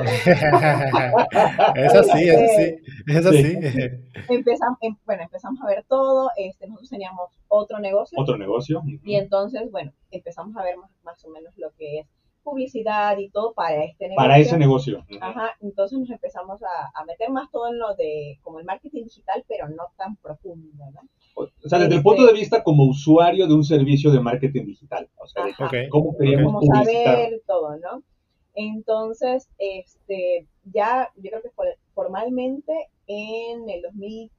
[1.74, 2.76] es así, es así,
[3.06, 3.58] es así.
[4.28, 8.18] Empezamos, em, bueno, empezamos a ver todo, este, nosotros teníamos otro negocio.
[8.20, 8.82] Otro negocio.
[9.04, 12.06] Y entonces, bueno, empezamos a ver más, más o menos lo que es
[12.42, 14.16] publicidad y todo para este negocio.
[14.16, 15.04] Para ese negocio.
[15.20, 19.02] Ajá, entonces nos empezamos a, a, meter más todo en lo de, como el marketing
[19.04, 21.00] digital, pero no tan profundo, ¿no?
[21.36, 25.08] O sea, desde el punto de vista como usuario de un servicio de marketing digital.
[25.16, 25.44] O sea,
[25.90, 28.02] cómo queríamos saber todo, ¿no?
[28.54, 31.50] Entonces, este, ya, yo creo que
[31.94, 32.72] formalmente
[33.06, 34.30] en el 2000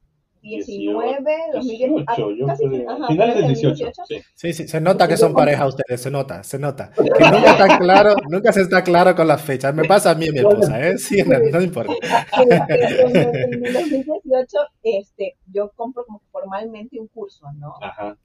[0.47, 2.63] 19, 2018, casi,
[3.07, 3.91] finales del 18.
[4.35, 4.53] Sí.
[4.53, 6.91] sí, se nota que son pareja ustedes, se nota, se nota.
[6.95, 9.73] Que nunca, está claro, nunca se está claro con las fechas.
[9.73, 10.97] Me pasa a mí y mi esposa, ¿eh?
[10.97, 11.93] Sí, no, no importa.
[12.37, 17.75] En el 2018, este, yo compro como formalmente un curso, ¿no?
[17.81, 18.17] Ajá.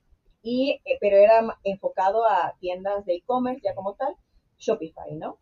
[0.43, 4.15] Y, eh, pero era enfocado a tiendas de e-commerce ya como tal,
[4.59, 5.39] Shopify, ¿no?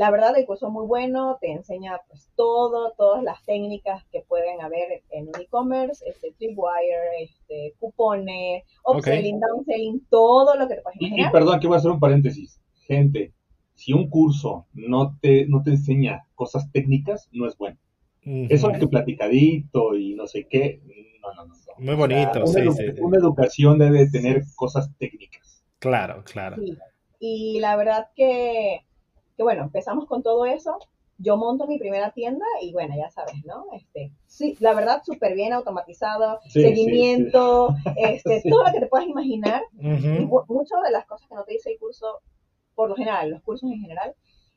[0.00, 4.22] La verdad, el curso es muy bueno, te enseña pues todo, todas las técnicas que
[4.22, 10.80] pueden haber en un e-commerce, este, tripwire, este, cupones, upselling, downselling, todo lo que te
[10.80, 11.28] puedes imaginar.
[11.28, 12.58] Y, perdón, aquí voy a hacer un paréntesis.
[12.86, 13.34] Gente,
[13.74, 17.76] si un curso no te, no te enseña cosas técnicas, no es bueno.
[18.22, 20.80] Eso es que platicadito y no sé qué,
[21.20, 21.54] no, no, no.
[21.76, 25.62] Muy bonito, sí, sí, Una educación debe tener cosas técnicas.
[25.78, 26.56] Claro, claro.
[27.18, 28.86] Y la verdad que
[29.42, 30.78] bueno, empezamos con todo eso.
[31.18, 33.66] Yo monto mi primera tienda y bueno, ya sabes, ¿no?
[33.74, 39.62] Este, sí, la verdad, súper bien automatizado, seguimiento, este, todo lo que te puedas imaginar.
[39.72, 42.20] muchas de las cosas que no te dice el curso,
[42.74, 44.14] por lo general, los cursos en general,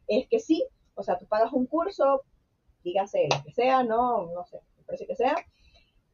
[0.08, 0.66] es que sí,
[0.96, 2.24] o sea, tú pagas un curso,
[2.84, 4.28] dígase lo que sea, ¿no?
[4.34, 5.36] No sé, el precio que sea,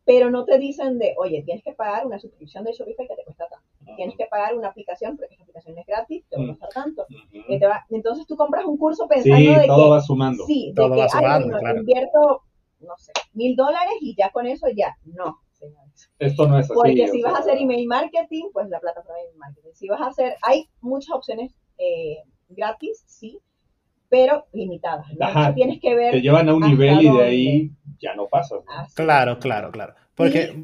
[0.10, 3.24] pero no te dicen de, oye, tienes que pagar una suscripción de Shopify que te
[3.26, 3.96] cuesta tanto.
[3.96, 7.06] Tienes que pagar una aplicación, porque esa aplicación es gratis, te va a costar tanto.
[7.92, 10.46] entonces tú compras un curso pensando sí, de todo va sumando.
[10.48, 11.80] Sí, todo de que, va sumando, claro.
[11.82, 12.42] invierto,
[12.80, 14.98] no sé, mil dólares y ya con eso ya.
[15.04, 16.10] No, señores.
[16.18, 16.74] Esto no es así.
[16.74, 19.74] Porque si vas a hacer email marketing, pues la plataforma de email marketing.
[19.76, 23.40] Si vas a hacer, hay muchas opciones eh, gratis, sí,
[24.10, 25.08] pero limitadas.
[25.20, 25.54] Ajá.
[25.54, 26.12] tienes que ver.
[26.12, 28.64] Te llevan a un nivel y de ahí ya no pasas.
[28.66, 28.88] ¿no?
[28.96, 29.94] Claro, claro, claro.
[30.16, 30.62] Porque,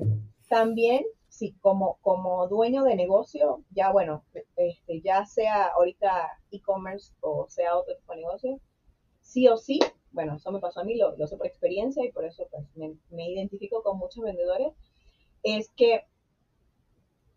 [0.49, 4.23] También, sí, como, como dueño de negocio, ya bueno,
[4.55, 8.59] este, ya sea ahorita e-commerce o sea otro tipo de negocio,
[9.21, 9.79] sí o sí,
[10.11, 12.65] bueno, eso me pasó a mí, lo, lo sé por experiencia y por eso pues,
[12.75, 14.73] me, me identifico con muchos vendedores,
[15.43, 16.03] es que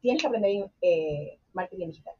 [0.00, 2.14] tienes que aprender eh, marketing digital,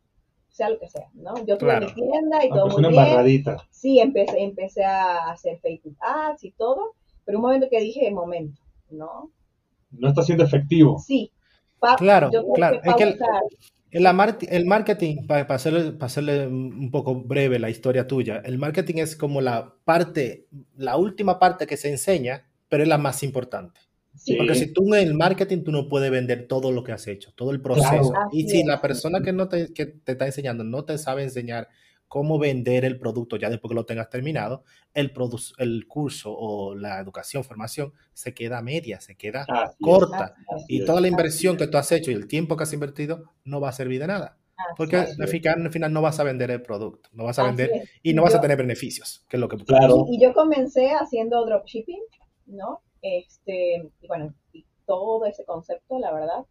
[0.59, 1.35] sea lo que sea, ¿no?
[1.47, 1.87] Yo tuve Claro.
[1.87, 3.57] mi tienda y Ah, todo pues muy una bien, embarradita.
[3.71, 6.95] sí, empecé, empecé a hacer Facebook Ads y todo,
[7.25, 9.31] pero un momento que dije, momento, ¿no?
[9.91, 10.99] No está siendo efectivo.
[10.99, 11.31] Sí.
[11.79, 13.19] Pa- Claro, yo claro, que es que el-
[14.51, 18.97] el marketing, para, para hacerle, para hacerle un poco breve la historia tuya, el marketing
[18.97, 20.47] es como la parte,
[20.77, 23.81] la última parte que se enseña, pero es la más importante.
[24.19, 24.37] Sí.
[24.37, 27.33] Porque si tú en el marketing tú no puedes vender todo lo que has hecho,
[27.35, 28.11] todo el proceso.
[28.11, 28.29] Claro.
[28.33, 28.67] Y si es.
[28.67, 31.69] la persona que, no te, que te está enseñando no te sabe enseñar
[32.09, 34.65] cómo vender el producto ya después que lo tengas terminado,
[34.95, 39.77] el, produ- el curso o la educación, formación, se queda media, se queda Así es.
[39.81, 40.35] corta.
[40.55, 40.87] Así Y es.
[40.87, 43.69] toda la inversión que tú has hecho y el tiempo que has invertido no va
[43.69, 44.39] a servir de nada.
[44.57, 45.21] es, Porque es.
[45.21, 47.71] al final, al final no vas a vender el producto, no vas a Así vender
[47.83, 47.91] es.
[48.03, 50.07] y no vas a Yo- tener beneficios, que es lo que Claro.
[50.09, 52.01] Y, y yo comencé haciendo dropshipping,
[52.47, 52.81] ¿no?
[53.03, 56.47] Este, y bueno, y todo ese concepto, la verdad,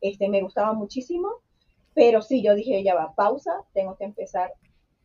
[0.00, 1.28] este, me gustaba muchísimo,
[1.94, 4.52] pero sí, yo dije, ya va, pausa, tengo que empezar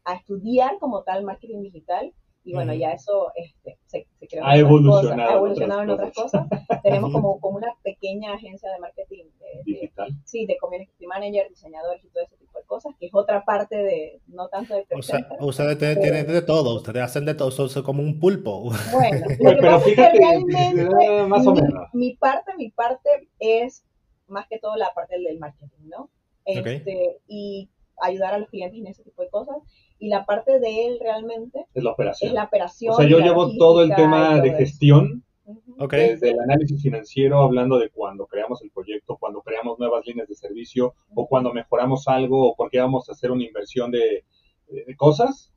[0.05, 2.13] a estudiar como tal marketing digital,
[2.49, 6.09] y bueno, ya eso este, se, se creó Ha evolucionado cosas, ha evolucionado en otras
[6.17, 6.47] otras cosas.
[6.83, 10.09] Tenemos como, como una pequeña agencia de marketing, de- de- Digital.
[10.25, 13.75] sí, de community manager, diseñadores y todo ese tipo de cosas, que es otra parte
[13.75, 17.51] de, no tanto de O sea, ustedes te- tienen de todo, ustedes hacen de todo,
[17.51, 18.71] son como un pulpo.
[18.93, 21.87] Bueno, lo que Pero pasa es que fíjate, realmente eh, más o mi, menos.
[21.93, 23.83] mi parte, mi parte es
[24.27, 26.09] más que todo la parte del, del marketing, ¿no?
[26.45, 27.69] Este, Y
[28.01, 29.57] ayudar a los clientes en ese tipo de cosas.
[29.99, 32.29] Y la parte de él realmente Es la operación.
[32.29, 32.93] es la operación.
[32.93, 35.75] o sea, yo llevo todo el tema de gestión, Ujú.
[35.79, 35.93] Ok.
[35.93, 40.35] desde el análisis financiero, hablando de cuando creamos el proyecto, cuando creamos nuevas líneas de
[40.35, 44.23] servicio, o cuando mejoramos algo, o porque vamos a hacer una inversión de,
[44.69, 45.51] de- de cosas.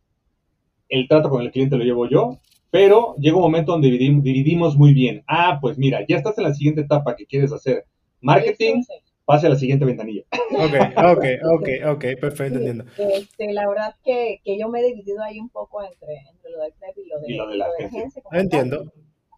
[0.88, 2.38] El trato con el cliente lo llevo yo,
[2.70, 5.22] pero llega un momento donde dividim- dividimos muy bien.
[5.26, 7.84] Ah, pues mira, ya estás en la siguiente etapa que quieres hacer
[8.20, 8.82] marketing.
[9.30, 10.24] Pase a la siguiente ventanilla.
[10.32, 11.24] Ok, ok,
[11.54, 12.84] ok, ok, perfecto, Sí, entiendo.
[12.98, 16.58] este, la verdad que, que yo me he dividido ahí un poco entre, entre lo
[16.62, 18.20] del PrEP y lo de, Y lo de la agencia.
[18.28, 18.40] tal.
[18.40, 18.92] Entiendo.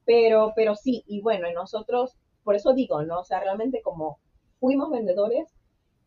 [0.07, 3.21] Pero, pero sí, y bueno, nosotros, por eso digo, ¿no?
[3.21, 4.19] O sea, realmente como
[4.61, 5.47] fuimos vendedores,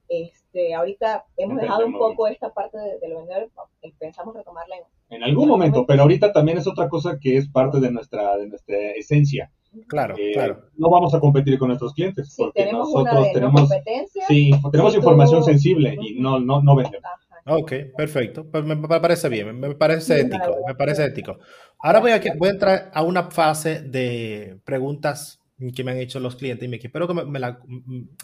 [0.09, 3.51] este, ahorita hemos dejado un poco esta parte de, de los vendedores,
[3.83, 4.83] eh, pensamos retomarla en...
[5.17, 8.47] En algún momento, pero ahorita también es otra cosa que es parte de nuestra, de
[8.47, 9.51] nuestra esencia.
[9.87, 10.69] Claro, Eh, claro.
[10.77, 14.23] No vamos a competir con nuestros clientes Sí, porque tenemos una nosotros tenemos, competencia.
[14.27, 17.03] sí, tenemos tú- información sensible y no, no, no vendemos.
[17.05, 17.55] Ajá.
[17.57, 18.45] Ok, perfecto.
[18.49, 21.37] Pues me, parece bien, me parece ético, me parece que- ético.
[21.79, 25.39] Ahora voy a, voy a entrar a una fase de preguntas
[25.75, 27.59] que me han hecho los clientes y me espero que me, me la,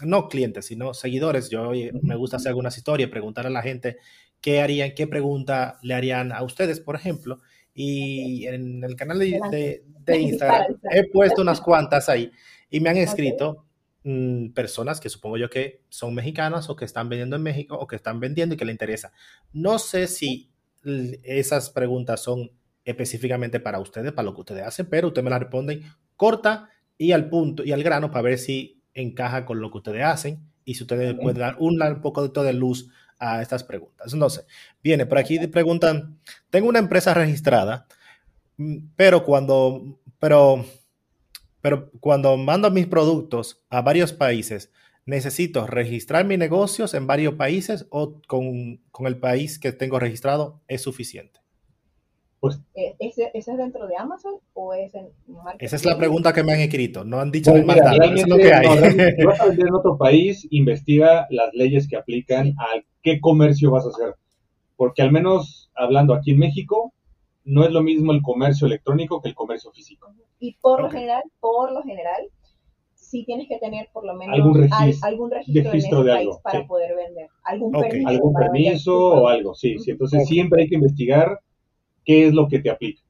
[0.04, 1.48] no clientes, sino seguidores.
[1.50, 1.70] Yo
[2.02, 3.96] me gusta hacer algunas historias, preguntar a la gente
[4.40, 7.38] qué harían, qué pregunta le harían a ustedes, por ejemplo.
[7.74, 12.30] Y en el canal de, de- de Instagram he puesto unas cuantas ahí
[12.68, 13.66] y me han escrito
[14.04, 17.86] mm, personas que supongo yo que son mexicanas o que están vendiendo en México o
[17.86, 19.12] que están vendiendo y que le interesa.
[19.52, 20.50] No sé si
[21.22, 22.50] esas preguntas son
[22.84, 25.82] específicamente para ustedes, para lo que ustedes hacen, pero ustedes me las responden
[26.16, 26.68] corta
[26.98, 30.40] y al punto y al grano para ver si encaja con lo que ustedes hacen
[30.64, 32.88] y si ustedes pueden dar un, un poco de luz
[33.22, 34.12] a estas preguntas.
[34.32, 34.44] Sé.
[34.82, 36.18] Viene, por aquí preguntan,
[36.50, 37.86] tengo una empresa registrada,
[38.56, 40.64] mm, pero cuando, pero,
[41.60, 44.72] pero cuando mando mis productos a varios países,
[45.06, 50.60] necesito registrar mis negocios en varios países o con, con el país que tengo registrado
[50.66, 51.41] es suficiente.
[52.74, 55.64] Eh, ¿Ese, ¿Ese es dentro de Amazon o es en marketing?
[55.64, 57.04] Esa es la pregunta que me han escrito.
[57.04, 58.66] No han dicho Pues mira, eso es lo que hay.
[59.18, 62.66] no, vas a vender en otro país, investiga las leyes que aplican a
[63.02, 64.16] qué comercio vas a hacer.
[64.76, 66.92] Porque al menos hablando aquí en México,
[67.44, 70.12] no es lo mismo el comercio electrónico que el comercio físico.
[70.40, 72.22] Y por lo general, por lo general,
[72.94, 76.10] sí tienes que tener por lo menos Algún al- registro- algún registro registro en de
[76.12, 76.66] ese algo, país para sí.
[76.66, 77.28] poder vender.
[77.44, 78.08] Algún permiso.
[78.08, 78.34] Algún
[79.22, 79.78] o algo, sí.
[79.78, 79.92] sí.
[79.92, 81.38] Entonces siempre hay que investigar
[82.04, 83.02] qué es lo que te aplica.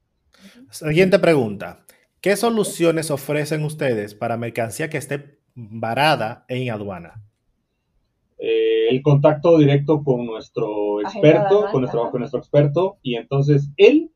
[0.69, 1.85] Siguiente pregunta.
[2.21, 7.21] ¿Qué soluciones ofrecen ustedes para mercancía que esté varada en aduana?
[8.45, 14.11] eh, el contacto directo con nuestro experto, con nuestro, con nuestro experto, y entonces él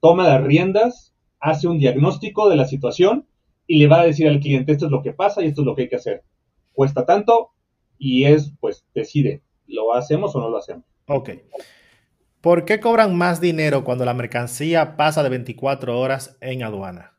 [0.00, 3.26] toma las riendas, hace un diagnóstico de la situación
[3.66, 5.66] y le va a decir al cliente esto es lo que pasa y esto es
[5.66, 6.22] lo que hay que hacer.
[6.72, 7.50] Cuesta tanto
[7.98, 10.84] y es, pues, decide, ¿lo hacemos o no lo hacemos?
[11.06, 11.30] Ok.
[12.44, 17.14] ¿Por qué cobran más dinero cuando la mercancía pasa de 24 horas en aduana?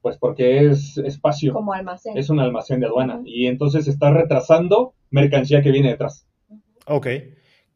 [0.00, 1.52] Pues porque es espacio.
[1.52, 2.16] Como almacén.
[2.16, 3.20] Es un almacén de aduana.
[3.24, 6.24] Y entonces está retrasando mercancía que viene detrás.
[6.86, 7.08] Ok.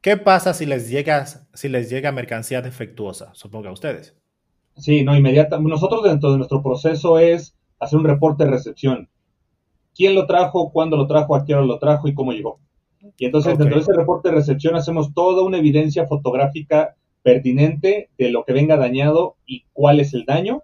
[0.00, 3.34] ¿Qué pasa si les llega, si les llega mercancía defectuosa?
[3.34, 4.14] Supongo a ustedes.
[4.76, 5.58] Sí, no, inmediata.
[5.58, 9.08] Nosotros dentro de nuestro proceso es hacer un reporte de recepción.
[9.96, 10.70] ¿Quién lo trajo?
[10.70, 11.34] ¿Cuándo lo trajo?
[11.34, 12.06] ¿A qué hora lo trajo?
[12.06, 12.60] ¿Y cómo llegó?
[13.16, 13.58] Y entonces Ok.
[13.58, 18.52] dentro de ese reporte de recepción hacemos toda una evidencia fotográfica pertinente de lo que
[18.52, 20.62] venga dañado y cuál es el daño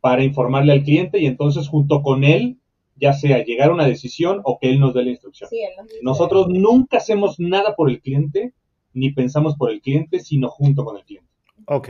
[0.00, 2.58] para informarle al cliente y entonces junto con él,
[2.96, 5.50] ya sea llegar a una decisión o que él nos dé la instrucción.
[5.50, 5.58] Sí,
[6.02, 8.52] Nosotros nunca hacemos nada por el cliente,
[8.92, 11.28] ni pensamos por el cliente, sino junto con el cliente.
[11.66, 11.88] Ok.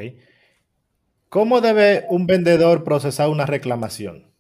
[1.28, 4.32] ¿Cómo debe un vendedor procesar una reclamación?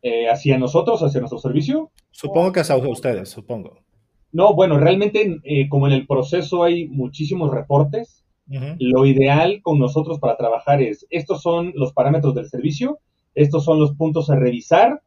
[0.00, 3.81] Eh, hacia nosotros, hacia nuestro servicio, Supongo que es a ustedes, supongo.
[4.32, 8.24] No, bueno, realmente eh, como en el proceso hay muchísimos reportes,
[8.78, 12.98] lo ideal con nosotros para trabajar es, estos son los parámetros del servicio,
[13.34, 15.00] estos son los puntos a revisar.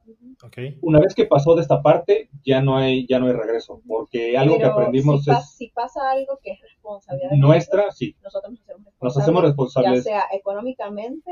[0.44, 0.58] Ok.
[0.82, 4.36] Una vez que pasó de esta parte, ya no hay, ya no hay regreso, porque
[4.38, 8.54] algo que aprendimos si, es si pasa algo que es responsabilidad de nuestra, sí, nosotros
[8.54, 9.02] nos hacemos responsables.
[9.02, 10.06] nos hacemos responsables.
[10.06, 11.32] Ya sea económicamente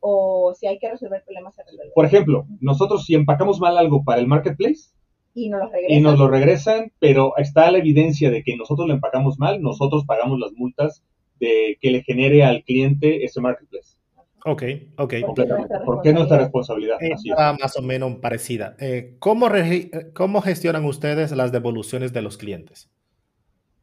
[0.00, 1.54] o si hay que resolver problemas.
[1.94, 4.90] Por ejemplo, nosotros si empacamos mal algo para el marketplace,
[5.34, 5.98] y nos los regresan.
[5.98, 10.04] y nos lo regresan, pero está la evidencia de que nosotros lo empacamos mal, nosotros
[10.04, 11.02] pagamos las multas
[11.38, 13.96] de que le genere al cliente ese marketplace.
[14.44, 14.62] Ok,
[14.96, 15.14] ok.
[15.26, 15.74] Completamente.
[15.84, 16.96] Porque es nuestra responsabilidad.
[17.00, 17.36] Es Así es.
[17.36, 18.74] nada más o menos parecida.
[18.80, 22.90] Eh, ¿cómo, regi- eh, ¿Cómo gestionan ustedes las devoluciones de los clientes?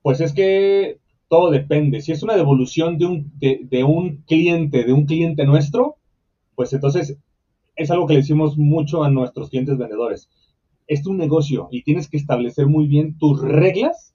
[0.02, 0.98] Pues es que
[1.30, 2.02] todo depende.
[2.02, 5.98] Si es una devolución de un, de, de un cliente, de un cliente nuestro,
[6.56, 7.18] pues entonces
[7.76, 10.28] es algo que le decimos mucho a nuestros clientes vendedores.
[10.88, 14.14] Es tu negocio y tienes que establecer muy bien tus reglas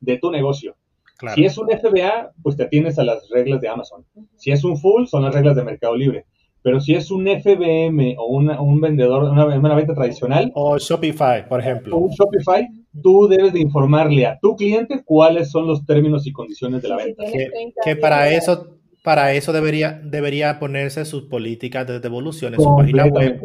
[0.00, 0.74] de tu negocio.
[1.18, 1.34] Claro.
[1.36, 4.04] Si es un FBA, pues te atienes a las reglas de Amazon.
[4.36, 6.26] Si es un full, son las reglas de Mercado Libre.
[6.62, 11.48] Pero si es un FBM o una- un vendedor, una, una venta tradicional, O Shopify,
[11.48, 11.96] por o ejemplo.
[11.96, 12.66] un Shopify,
[13.02, 16.96] tú debes de informarle a tu cliente cuáles son los términos y condiciones de la
[16.96, 17.24] venta.
[17.24, 18.75] Que, 30 que para eso,
[19.06, 23.40] para eso debería, debería ponerse sus políticas de devolución en su página web.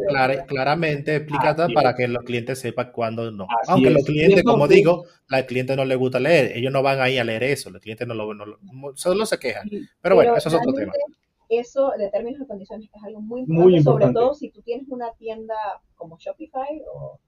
[0.48, 3.44] Claramente explicadas para que los clientes sepan cuándo no.
[3.62, 3.94] Así Aunque es.
[3.94, 6.58] los clientes, como digo, al cliente no le gusta leer.
[6.58, 7.70] Ellos no van ahí a leer eso.
[7.70, 8.58] Los clientes no lo, no lo-
[8.96, 9.70] solo se quejan.
[10.02, 10.94] Pero bueno, eso es otro tema.
[11.48, 14.20] Eso de términos y condiciones es algo muy Muy importante, sobre importante.
[14.20, 15.54] todo si tú tienes una tienda
[15.96, 17.20] como Shopify o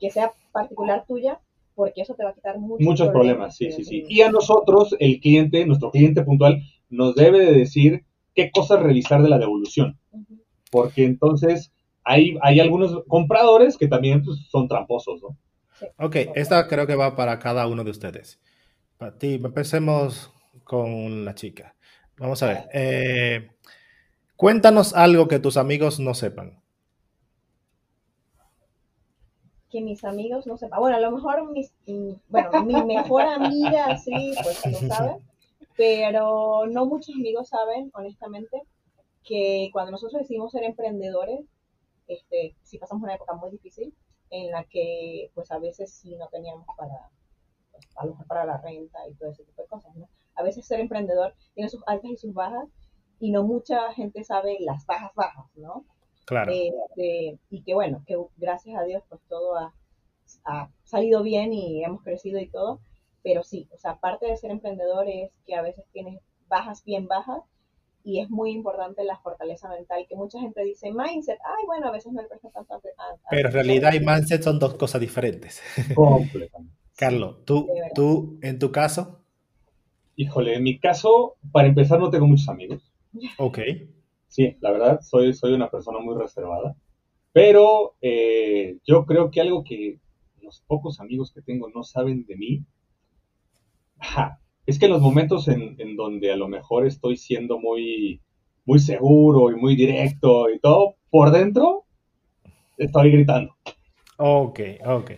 [0.00, 1.38] que sea particular tuya,
[1.76, 4.04] porque eso te va a quitar muchos, Muchos problemas, sí, de- sí, sí.
[4.08, 6.60] Y a nosotros, el cliente, nuestro cliente puntual,
[6.90, 9.98] nos debe de decir qué cosas revisar de la devolución.
[10.70, 11.72] Porque entonces
[12.04, 15.36] hay, hay algunos compradores que también pues, son tramposos, ¿no?
[15.98, 18.38] Ok, esta creo que va para cada uno de ustedes.
[18.98, 20.32] Para ti, empecemos
[20.64, 21.74] con la chica.
[22.18, 22.68] Vamos a ver.
[22.74, 23.50] eh,
[24.36, 26.60] cuéntanos algo que tus amigos no sepan.
[29.70, 30.80] que mis amigos no sepan.
[30.80, 35.16] Bueno, a lo mejor mis, mm, bueno, mi mejor amiga, sí, pues lo sabe,
[35.80, 38.60] pero no muchos amigos saben, honestamente,
[39.24, 41.40] que cuando nosotros decidimos ser emprendedores,
[42.06, 43.94] este, sí pasamos una época muy difícil
[44.28, 47.08] en la que, pues a veces sí no teníamos para,
[47.72, 50.06] pues, a lo mejor para la renta y todo ese tipo de cosas, ¿no?
[50.34, 52.68] A veces ser emprendedor tiene sus altas y sus bajas
[53.18, 55.86] y no mucha gente sabe las bajas bajas, ¿no?
[56.26, 56.52] Claro.
[56.52, 59.72] Este, y que bueno, que gracias a Dios pues todo ha,
[60.44, 62.80] ha salido bien y hemos crecido y todo,
[63.22, 67.06] pero sí, o sea, parte de ser emprendedor es que a veces tienes bajas bien
[67.06, 67.42] bajas
[68.02, 71.92] y es muy importante la fortaleza mental, que mucha gente dice mindset, ay bueno, a
[71.92, 73.06] veces no le presta tanta atención.
[73.30, 75.62] Pero en realidad y mindset son dos cosas diferentes.
[75.94, 76.74] Completamente.
[76.96, 79.20] Carlos, tú, tú, en tu caso,
[80.20, 82.92] Híjole, en mi caso, para empezar, no tengo muchos amigos.
[83.38, 83.58] ok.
[84.28, 86.76] Sí, la verdad, soy, soy una persona muy reservada.
[87.32, 89.98] Pero eh, yo creo que algo que
[90.42, 92.64] los pocos amigos que tengo no saben de mí,
[94.66, 98.20] es que los momentos en, donde a lo mejor estoy siendo muy,
[98.64, 101.84] muy seguro y muy directo y todo, por dentro
[102.76, 103.54] estoy gritando.
[104.16, 105.10] Ok, ok.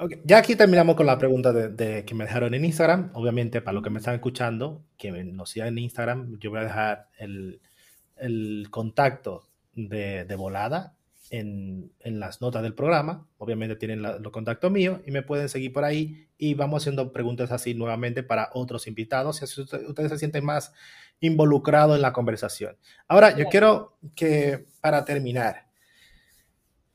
[0.00, 3.10] Ok, Ya aquí terminamos con la pregunta de, que me dejaron en Instagram.
[3.14, 6.64] Obviamente, para los que me están escuchando, que nos sigan en Instagram, yo voy a
[6.64, 7.60] dejar el,
[8.16, 9.42] el contacto
[9.74, 10.97] de volada
[11.30, 13.26] en, en las notas del programa.
[13.38, 17.12] Obviamente tienen la- los contactos míos y me pueden seguir por ahí y vamos haciendo
[17.12, 20.72] preguntas así nuevamente para otros invitados así usted- ustedes se sienten más
[21.20, 22.76] involucrados en la conversación.
[23.08, 25.66] Ahora, yo quiero que para terminar,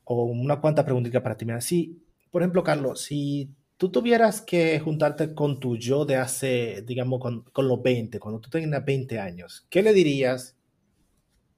[0.04, 1.62] o una cuanta preguntita para terminar.
[1.62, 7.20] Si, por ejemplo, Carlos, si tú tuvieras que juntarte con tu yo de hace, digamos,
[7.20, 10.56] con, con los 20, cuando tú tenías 20 años, ¿qué le dirías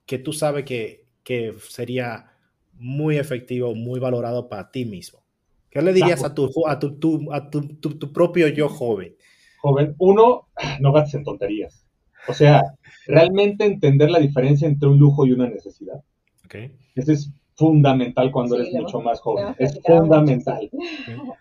[0.06, 2.32] que tú sabes que, que sería
[2.78, 5.26] muy efectivo, muy valorado para ti mismo?
[5.70, 9.14] ¿Qué le dirías a tu, a tu, tu, a tu, tu, propio yo joven?
[9.58, 10.48] Joven, uno,
[10.80, 11.86] no gastes en tonterías.
[12.28, 12.62] O sea,
[13.06, 16.02] realmente entender la diferencia entre un lujo y una necesidad.
[16.44, 16.72] Okay.
[16.94, 19.54] Ese es fundamental cuando eres mucho más joven.
[19.58, 20.70] Es fundamental.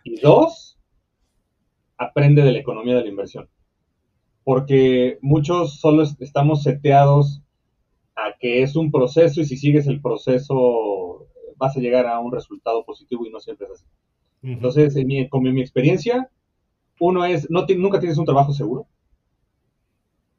[0.04, 0.78] Y dos,
[1.98, 3.50] aprende de la economía de la inversión.
[4.44, 7.42] Porque muchos solo estamos seteados
[8.16, 10.56] a que es un proceso y si sigues el proceso
[11.58, 13.86] vas a llegar a un resultado positivo y no siempre es así.
[14.44, 16.30] Entonces, en mi, con mi, experiencia,
[17.00, 18.86] uno es, no, nunca tienes un trabajo seguro.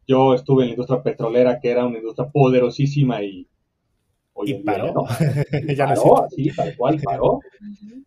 [0.06, 3.48] Yo estuve en la industria petrolera, que era una industria poderosísima y
[4.44, 4.92] y paró.
[4.92, 5.06] ¿no?
[5.74, 7.40] ya paró, sí, tal cual, paró.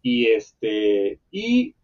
[0.01, 1.76] y este, y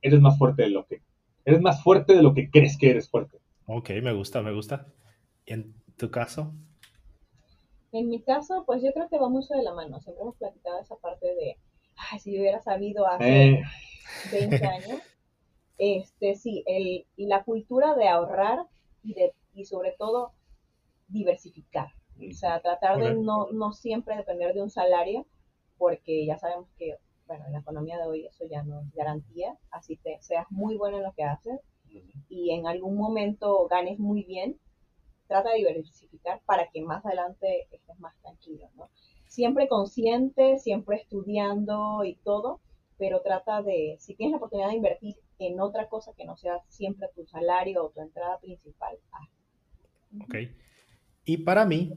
[0.00, 1.00] eres más fuerte de lo que,
[1.44, 3.38] eres más fuerte de lo que crees que eres fuerte.
[3.66, 4.86] Ok, me gusta, me gusta.
[5.46, 6.52] ¿Y en tu caso?
[7.92, 10.00] En mi caso, pues yo creo que va mucho de la mano.
[10.00, 11.58] Siempre hemos platicado esa parte de,
[11.96, 13.62] ay, si yo hubiera sabido hace
[14.32, 14.66] 20 eh.
[14.66, 15.00] años.
[15.78, 18.66] Este, sí, el, la cultura de ahorrar
[19.02, 20.32] y, de, y sobre todo
[21.08, 21.88] diversificar.
[22.18, 25.26] O sea, tratar de no, no siempre depender de un salario,
[25.76, 29.56] porque ya sabemos que, bueno, en la economía de hoy eso ya no es garantía,
[29.70, 31.60] así que seas muy bueno en lo que haces
[32.28, 34.58] y en algún momento ganes muy bien,
[35.32, 38.90] trata de diversificar para que más adelante estés más tranquilo, ¿no?
[39.28, 42.60] Siempre consciente, siempre estudiando y todo,
[42.98, 46.60] pero trata de, si tienes la oportunidad de invertir en otra cosa que no sea
[46.68, 50.24] siempre tu salario o tu entrada principal, hazlo.
[50.24, 50.34] Ok.
[51.24, 51.94] Y para mí,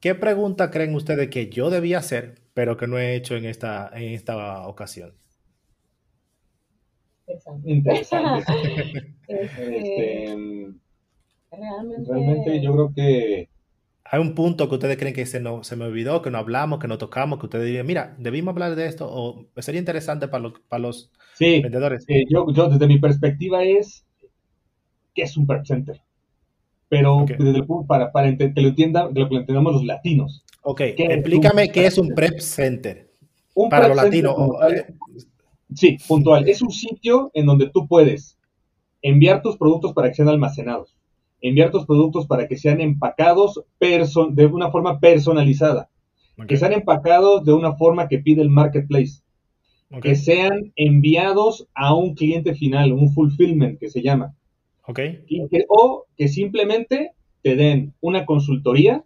[0.00, 3.92] ¿qué pregunta creen ustedes que yo debía hacer, pero que no he hecho en esta,
[3.94, 5.14] en esta ocasión?
[7.64, 9.14] Interesante.
[9.28, 10.36] este,
[11.52, 12.10] realmente...
[12.10, 13.48] realmente yo creo que
[14.04, 16.78] hay un punto que ustedes creen que se, no, se me olvidó, que no hablamos,
[16.78, 20.42] que no tocamos, que ustedes dirían, mira, debimos hablar de esto, o sería interesante para,
[20.42, 22.04] los, para los vendedores.
[22.08, 24.04] Eh, yo, yo, desde mi perspectiva, es
[25.14, 26.02] que es un prep center
[26.92, 30.44] pero desde el, para, para que lo entienda, que lo entendamos los latinos.
[30.60, 33.10] Ok, explícame qué es un prep center.
[33.54, 34.36] Un para los latinos.
[35.74, 36.46] sí, puntual.
[36.46, 38.36] Es un sitio en donde tú puedes
[39.00, 40.94] enviar tus productos para que sean almacenados,
[41.42, 45.90] enviar tus productos para que sean empacados de una forma personalizada,
[46.48, 49.22] que sean empacados de una forma que pide el marketplace,
[50.00, 54.34] que sean enviados a un cliente final, un fulfillment que se llama.
[54.84, 55.24] Okay.
[55.68, 57.12] o que simplemente
[57.42, 59.04] te den una consultoría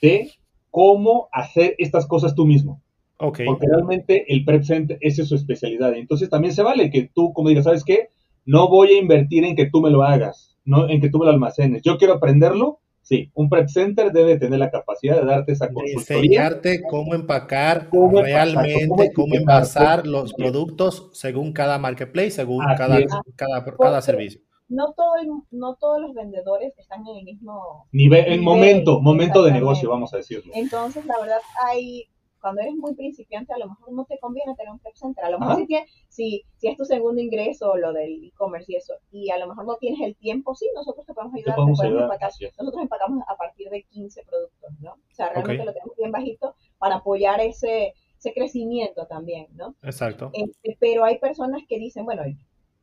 [0.00, 0.30] de
[0.70, 2.80] cómo hacer estas cosas tú mismo.
[3.18, 3.46] Okay.
[3.46, 5.94] Porque realmente el Prep Center, esa es su especialidad.
[5.94, 8.08] Entonces también se vale que tú, como digas, ¿sabes qué?
[8.44, 11.26] No voy a invertir en que tú me lo hagas, no en que tú me
[11.26, 11.82] lo almacenes.
[11.82, 12.80] Yo quiero aprenderlo.
[13.00, 16.20] Sí, un Prep Center debe tener la capacidad de darte esa consultoría.
[16.20, 23.00] Enseñarte cómo empacar realmente, cómo, envasar los productos según cada marketplace, según cada,
[23.36, 24.40] cada, cada servicio
[24.72, 25.12] no, todo
[25.50, 30.12] no todos los vendedores están en el mismo nivel, en momento, momento de negocio, vamos
[30.14, 30.52] a decirlo.
[30.56, 32.08] Entonces, la verdad, hay,
[32.42, 35.24] cuando eres muy principiante, a lo mejor no te conviene tener un prep center.
[35.24, 35.64] A lo mejor
[36.08, 39.64] si, si, es tu segundo ingreso, lo del e-commerce y eso, y a lo mejor
[39.64, 42.32] no tienes el tiempo, sí, nosotros te podemos ayudar, te podemos empacar.
[42.58, 44.94] Nosotros empacamos a partir de 15 productos, ¿no?
[44.94, 49.76] O sea, realmente lo tenemos bien bajito para apoyar ese, ese crecimiento también, ¿no?
[49.82, 50.32] Exacto.
[50.34, 52.24] Este, pero hay personas que dicen, bueno,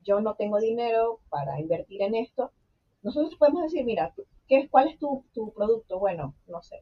[0.04, 2.54] yo no tengo dinero para invertir en esto,
[3.02, 4.14] nosotros podemos decir, mira,
[4.48, 6.00] ¿qué, ¿cuál es tu, tu producto?
[6.00, 6.82] Bueno, no sé.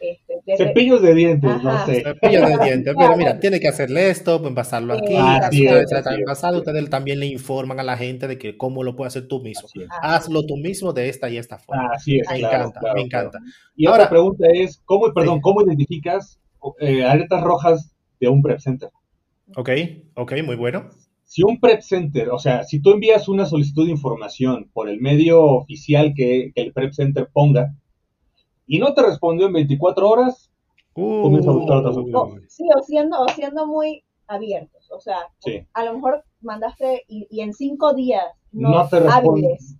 [0.00, 2.02] Este, Cepillos de dientes, no sé.
[2.02, 5.66] Cepillos de dientes, pero mira, tiene que hacerle esto, pues pasarlo aquí, así
[6.24, 9.40] pasado, ustedes también le informan a la gente de que cómo lo puede hacer tú
[9.40, 9.68] mismo.
[10.02, 11.90] Hazlo tú mismo de esta y esta forma.
[11.94, 13.38] Así es, me encanta, me encanta.
[13.74, 16.40] Y Ahora, pregunta es, ¿cómo, perdón, ¿cómo identificas
[16.80, 18.90] eh, alertas rojas de un prep center?
[19.56, 19.70] Ok,
[20.14, 20.90] ok, muy bueno
[21.26, 25.00] si un prep center, o sea, si tú envías una solicitud de información por el
[25.00, 27.74] medio oficial que, el prep center ponga
[28.66, 30.50] y no te respondió en 24 horas,
[30.92, 32.52] comienza a buscar otras opciones.
[32.52, 34.88] Sí, o siendo, o siendo muy abiertos.
[34.90, 35.18] O sea,
[35.72, 39.76] a lo mejor mandaste y, en cinco días no, te hábiles,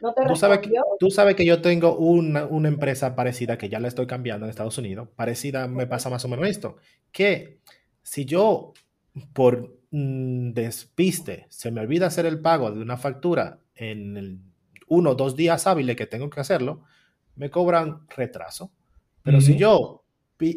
[0.00, 3.68] no te ¿Tú sabes, que, tú sabes que yo tengo una, una, empresa parecida que
[3.68, 5.08] ya la estoy cambiando en Estados Unidos.
[5.16, 6.76] Parecida me pasa más o menos esto.
[7.10, 7.58] Que
[8.02, 8.72] si yo
[9.32, 14.40] por Mm, despiste, se me olvida hacer el pago de una factura en el
[14.86, 16.82] uno o dos días hábiles que tengo que hacerlo,
[17.38, 18.70] me cobran retraso.
[19.22, 20.04] Pero si yo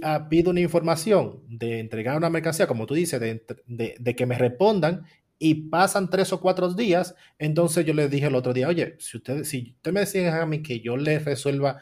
[0.03, 5.05] ah, pido una información de entregar una mercancía, como tú dices, de, que me respondan
[5.37, 9.17] y pasan tres o cuatro días, entonces yo le dije el otro día, oye, si
[9.17, 11.79] usted, si usted me decía a mí que yo le resuelva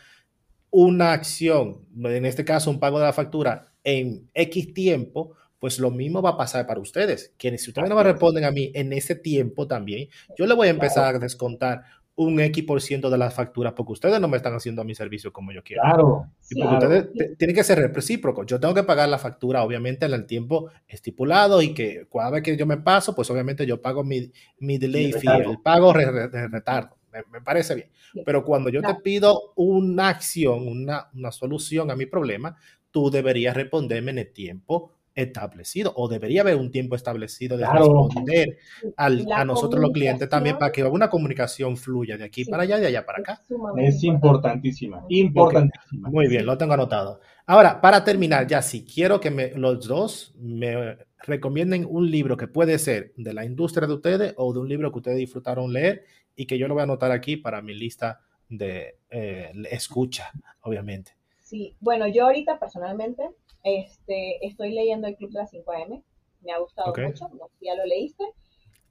[0.72, 5.91] una acción, en este caso un pago de la factura, en X tiempo, pues lo
[5.91, 7.34] mismo va a pasar para ustedes.
[7.38, 10.68] Que si ustedes no me responden a mí en ese tiempo también, yo le voy
[10.68, 11.84] a empezar a descontar
[12.20, 14.93] un X por ciento de las facturas porque ustedes no me están haciendo a mi
[14.93, 15.84] servicio como yo quiero.
[15.84, 16.26] Claro.
[16.49, 18.45] Y porque ustedes tienen que ser recíprocos.
[18.45, 22.43] Yo tengo que pagar la factura, obviamente, en el tiempo estipulado y que cada vez
[22.43, 26.47] que yo me paso, pues obviamente yo pago mi, mi delay fee, el pago de
[26.49, 26.97] retardo.
[27.32, 27.89] Me, parece bien.
[28.26, 32.57] Pero cuando yo te pido una acción, una, una solución a mi problema,
[32.91, 34.91] tú deberías responderme en el tiempo
[35.22, 38.57] establecido o debería haber un tiempo establecido de responder
[38.97, 42.88] a nosotros los clientes también para que una comunicación fluya de aquí para allá, de
[42.88, 43.43] allá para acá.
[43.78, 46.09] Es importantísima, importantísima.
[46.09, 47.20] Muy bien, lo tengo anotado.
[47.45, 52.47] Ahora, para terminar, ya si quiero que me, los dos me recomienden un libro que
[52.47, 56.05] puede ser de la industria de ustedes o de un libro que ustedes disfrutaron leer
[56.36, 61.18] y que yo lo voy a anotar aquí para mi lista de eh, escucha, obviamente.
[61.50, 63.28] Sí, bueno, yo ahorita personalmente
[63.64, 66.04] este, estoy leyendo el Club de las 5am,
[66.41, 68.24] me ha gustado mucho, no, ya lo leíste.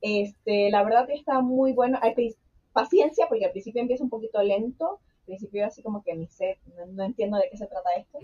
[0.01, 2.01] Este, la verdad que está muy bueno.
[2.03, 2.15] Hay
[2.73, 4.99] paciencia porque al principio empieza un poquito lento.
[5.21, 8.19] Al principio así como que ni sé, no, entiendo de qué se trata esto.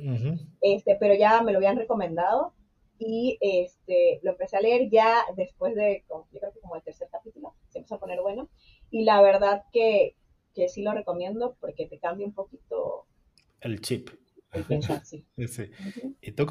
[0.61, 2.55] Este, pero ya me lo habían recomendado
[2.99, 7.07] y este, lo empecé a leer ya después de, yo creo que como el tercer
[7.09, 8.49] capítulo, se empezó a poner bueno.
[8.91, 10.17] Y la verdad que,
[10.55, 13.07] que sí lo recomiendo porque te cambia un poquito
[13.65, 14.11] el chip.
[16.23, 16.47] ¿Y tú?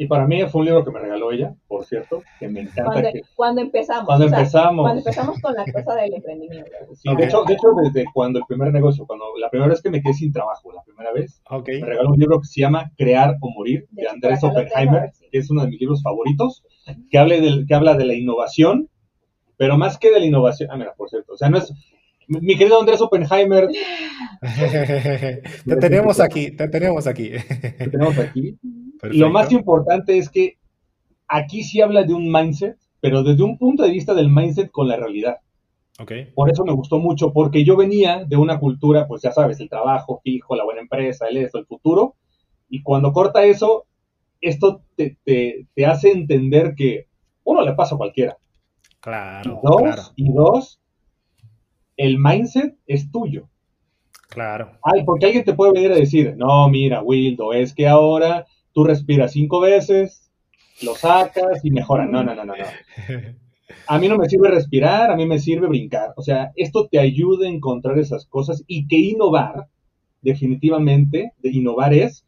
[0.00, 3.12] Y para mí fue un libro que me regaló ella, por cierto, que me encanta.
[3.34, 4.06] Cuando, empezamos.
[4.06, 4.82] Cuando empezamos.
[4.82, 6.70] Cuando empezamos con la cosa del emprendimiento.
[7.18, 10.00] de, hecho, de hecho, desde cuando el primer negocio, cuando la primera vez que me
[10.00, 13.50] quedé sin trabajo, la primera vez, me regaló un libro que se llama Crear o
[13.50, 16.64] Morir, de, Andrés Oppenheimer, que es uno de mis libros favoritos,
[17.10, 18.88] que, hable del, que habla de la innovación,
[19.58, 21.74] pero más que de la innovación, ah, mira, por cierto, o sea, no es,
[22.30, 23.68] mi querido Andrés Oppenheimer.
[25.66, 27.30] te tenemos aquí, te tenemos aquí.
[27.78, 28.56] Te tenemos aquí.
[29.02, 30.58] Lo más importante es que
[31.26, 34.86] aquí sí habla de un mindset, pero desde un punto de vista del mindset con
[34.88, 35.38] la realidad.
[35.98, 36.26] Okay.
[36.34, 39.68] Por eso me gustó mucho, porque yo venía de una cultura, pues ya sabes, el
[39.68, 42.14] trabajo fijo, la buena empresa, el esto, el futuro,
[42.70, 43.86] y cuando corta eso,
[44.40, 47.06] esto te, te, hace entender que
[47.44, 48.38] uno le pasa a cualquiera.
[49.00, 49.60] Claro.
[49.62, 50.79] Y dos, y dos
[52.00, 53.50] el mindset es tuyo.
[54.30, 54.78] Claro.
[54.82, 58.84] Ay, porque alguien te puede venir a decir, no, mira, Wildo, es que ahora tú
[58.84, 60.32] respiras cinco veces,
[60.82, 62.06] lo sacas y mejora.
[62.06, 62.64] No, no, no, no, no.
[63.86, 66.14] A mí no me sirve respirar, a mí me sirve brincar.
[66.16, 69.66] O sea, esto te ayuda a encontrar esas cosas y que innovar,
[70.22, 72.24] definitivamente, de innovar es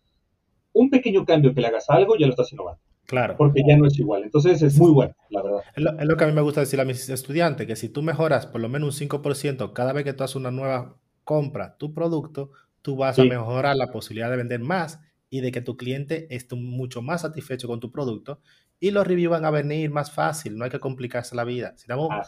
[0.74, 2.82] un pequeño cambio que le hagas algo, ya lo estás innovando.
[3.12, 3.36] Claro.
[3.36, 4.22] Porque ya no es igual.
[4.22, 5.60] Entonces es muy bueno, la verdad.
[5.76, 8.46] Es lo, que a mí me gusta decir a mis estudiantes, que si tú mejoras
[8.46, 12.52] por lo menos un 5% cada vez que tú haces una nueva compra, tu producto,
[12.80, 14.98] tú vas a mejorar la posibilidad de vender más
[15.28, 18.40] y de que tu cliente esté mucho más satisfecho con tu producto
[18.80, 21.74] y los reviews van a venir más fácil, no hay que complicarse la vida.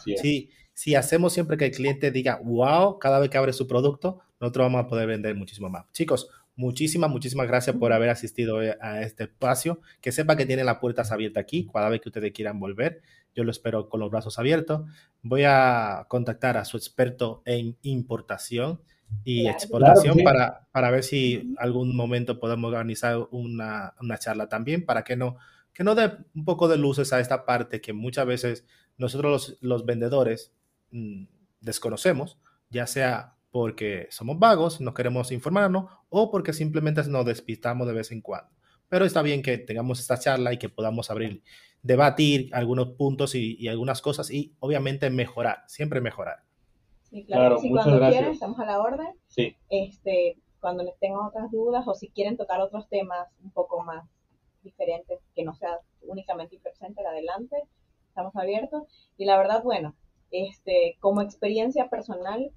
[0.03, 3.65] Si, si, si hacemos siempre que el cliente diga, wow, cada vez que abre su
[3.65, 5.91] producto, nosotros vamos a poder vender muchísimo más.
[5.93, 9.81] Chicos, Muchísimas, muchísimas gracias por haber asistido eh, a este espacio.
[10.01, 13.01] Que sepa que tiene las puertas abiertas aquí cada vez que ustedes quieran volver.
[13.35, 14.83] Yo lo espero con los brazos abiertos.
[15.21, 18.79] Voy a contactar a su experto en importación
[19.23, 25.03] y exportación para, para ver si algún momento podemos organizar una, una, charla también para
[25.03, 25.37] que no,
[25.73, 28.65] que no dé un poco de luces a esta parte que muchas veces
[28.97, 30.53] nosotros los, los vendedores
[30.91, 31.25] mm,
[31.61, 37.93] desconocemos, ya sea porque somos vagos, no queremos informarnos o porque simplemente nos despistamos de
[37.93, 38.49] vez en cuando.
[38.89, 41.41] Pero está bien que tengamos esta charla y que podamos abrir,
[41.81, 46.39] debatir algunos puntos y, algunas cosas y obviamente mejorar, siempre mejorar.
[47.03, 49.07] Sí, claro, cuando quieran, estamos a la orden.
[49.29, 49.55] Sí.
[49.69, 54.03] Este, cuando les tengan otras dudas o si quieren tocar otros temas un poco más
[54.63, 57.55] diferentes, que no sea únicamente presente adelante,
[58.09, 58.83] estamos abiertos.
[59.15, 59.95] Y la verdad, bueno,
[60.29, 62.51] este, como experiencia personal,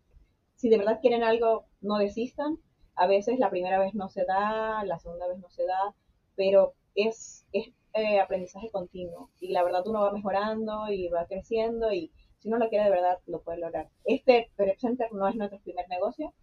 [0.58, 2.58] si de verdad quieren algo, no desistan.
[2.96, 5.94] A veces la primera vez no se da, la segunda vez no se da,
[6.34, 11.92] pero es, es eh, aprendizaje continuo y la verdad uno va mejorando y va creciendo
[11.92, 13.88] y si uno lo quiere de verdad lo puede lograr.
[14.04, 16.34] Este Prep Center no es nuestro primer negocio,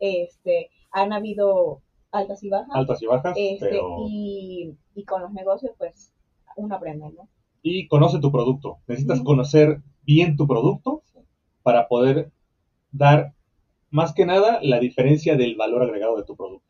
[0.00, 2.74] este, han habido altas y bajas.
[2.74, 4.76] Altas y bajas, este, y,
[5.06, 6.12] con los negocios pues
[6.56, 7.28] uno aprende, ¿no?
[7.62, 8.78] Y conoce tu producto.
[8.88, 11.02] Necesitas conocer bien tu producto
[11.62, 12.32] para poder
[12.90, 13.34] dar
[13.92, 16.66] más que nada la diferencia del valor agregado de tu producto.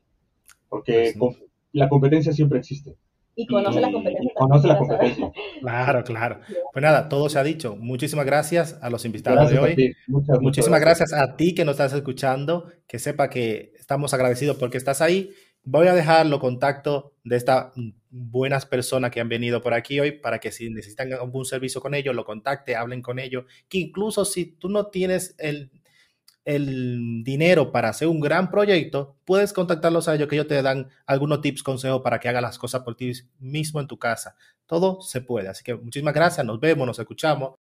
[0.68, 1.38] Porque pues
[1.72, 2.96] la competencia siempre existe.
[3.34, 4.30] Y conoce la competencia.
[4.34, 5.32] conoce la competencia.
[5.60, 6.40] Claro, claro.
[6.72, 7.76] Pues nada, todo se ha dicho.
[7.76, 9.96] Muchísimas gracias a los invitados de hoy.
[10.40, 11.12] Muchísimas gracias.
[11.12, 15.30] a ti que nos estás escuchando, que sepa que estamos agradecidos porque estás ahí.
[15.62, 17.72] Voy a dejar los contactos de estas
[18.10, 21.94] buenas personas que han venido por aquí hoy para que si necesitan algún servicio con
[21.94, 23.44] ellos, lo contacte, hablen con ellos.
[23.68, 25.70] Que incluso si tú no tienes el
[26.44, 30.88] el dinero para hacer un gran proyecto, puedes contactarlos a ellos que ellos te dan
[31.06, 34.34] algunos tips, consejos para que hagas las cosas por ti mismo en tu casa.
[34.66, 35.48] Todo se puede.
[35.48, 37.54] Así que muchísimas gracias, nos vemos, nos escuchamos.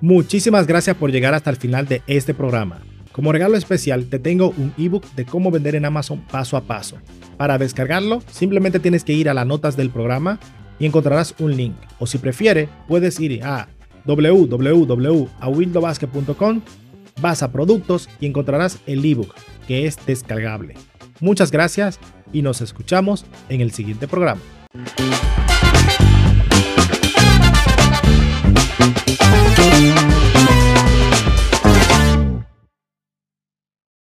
[0.00, 2.82] Muchísimas gracias por llegar hasta el final de este programa.
[3.12, 6.96] Como regalo especial te tengo un ebook de cómo vender en Amazon paso a paso.
[7.36, 10.40] Para descargarlo, simplemente tienes que ir a las notas del programa
[10.78, 11.76] y encontrarás un link.
[11.98, 13.68] O si prefiere, puedes ir a
[14.04, 16.62] www.awildobasket.com
[17.22, 19.34] Vas a productos y encontrarás el ebook
[19.66, 20.74] que es descargable.
[21.20, 22.00] Muchas gracias
[22.32, 24.40] y nos escuchamos en el siguiente programa.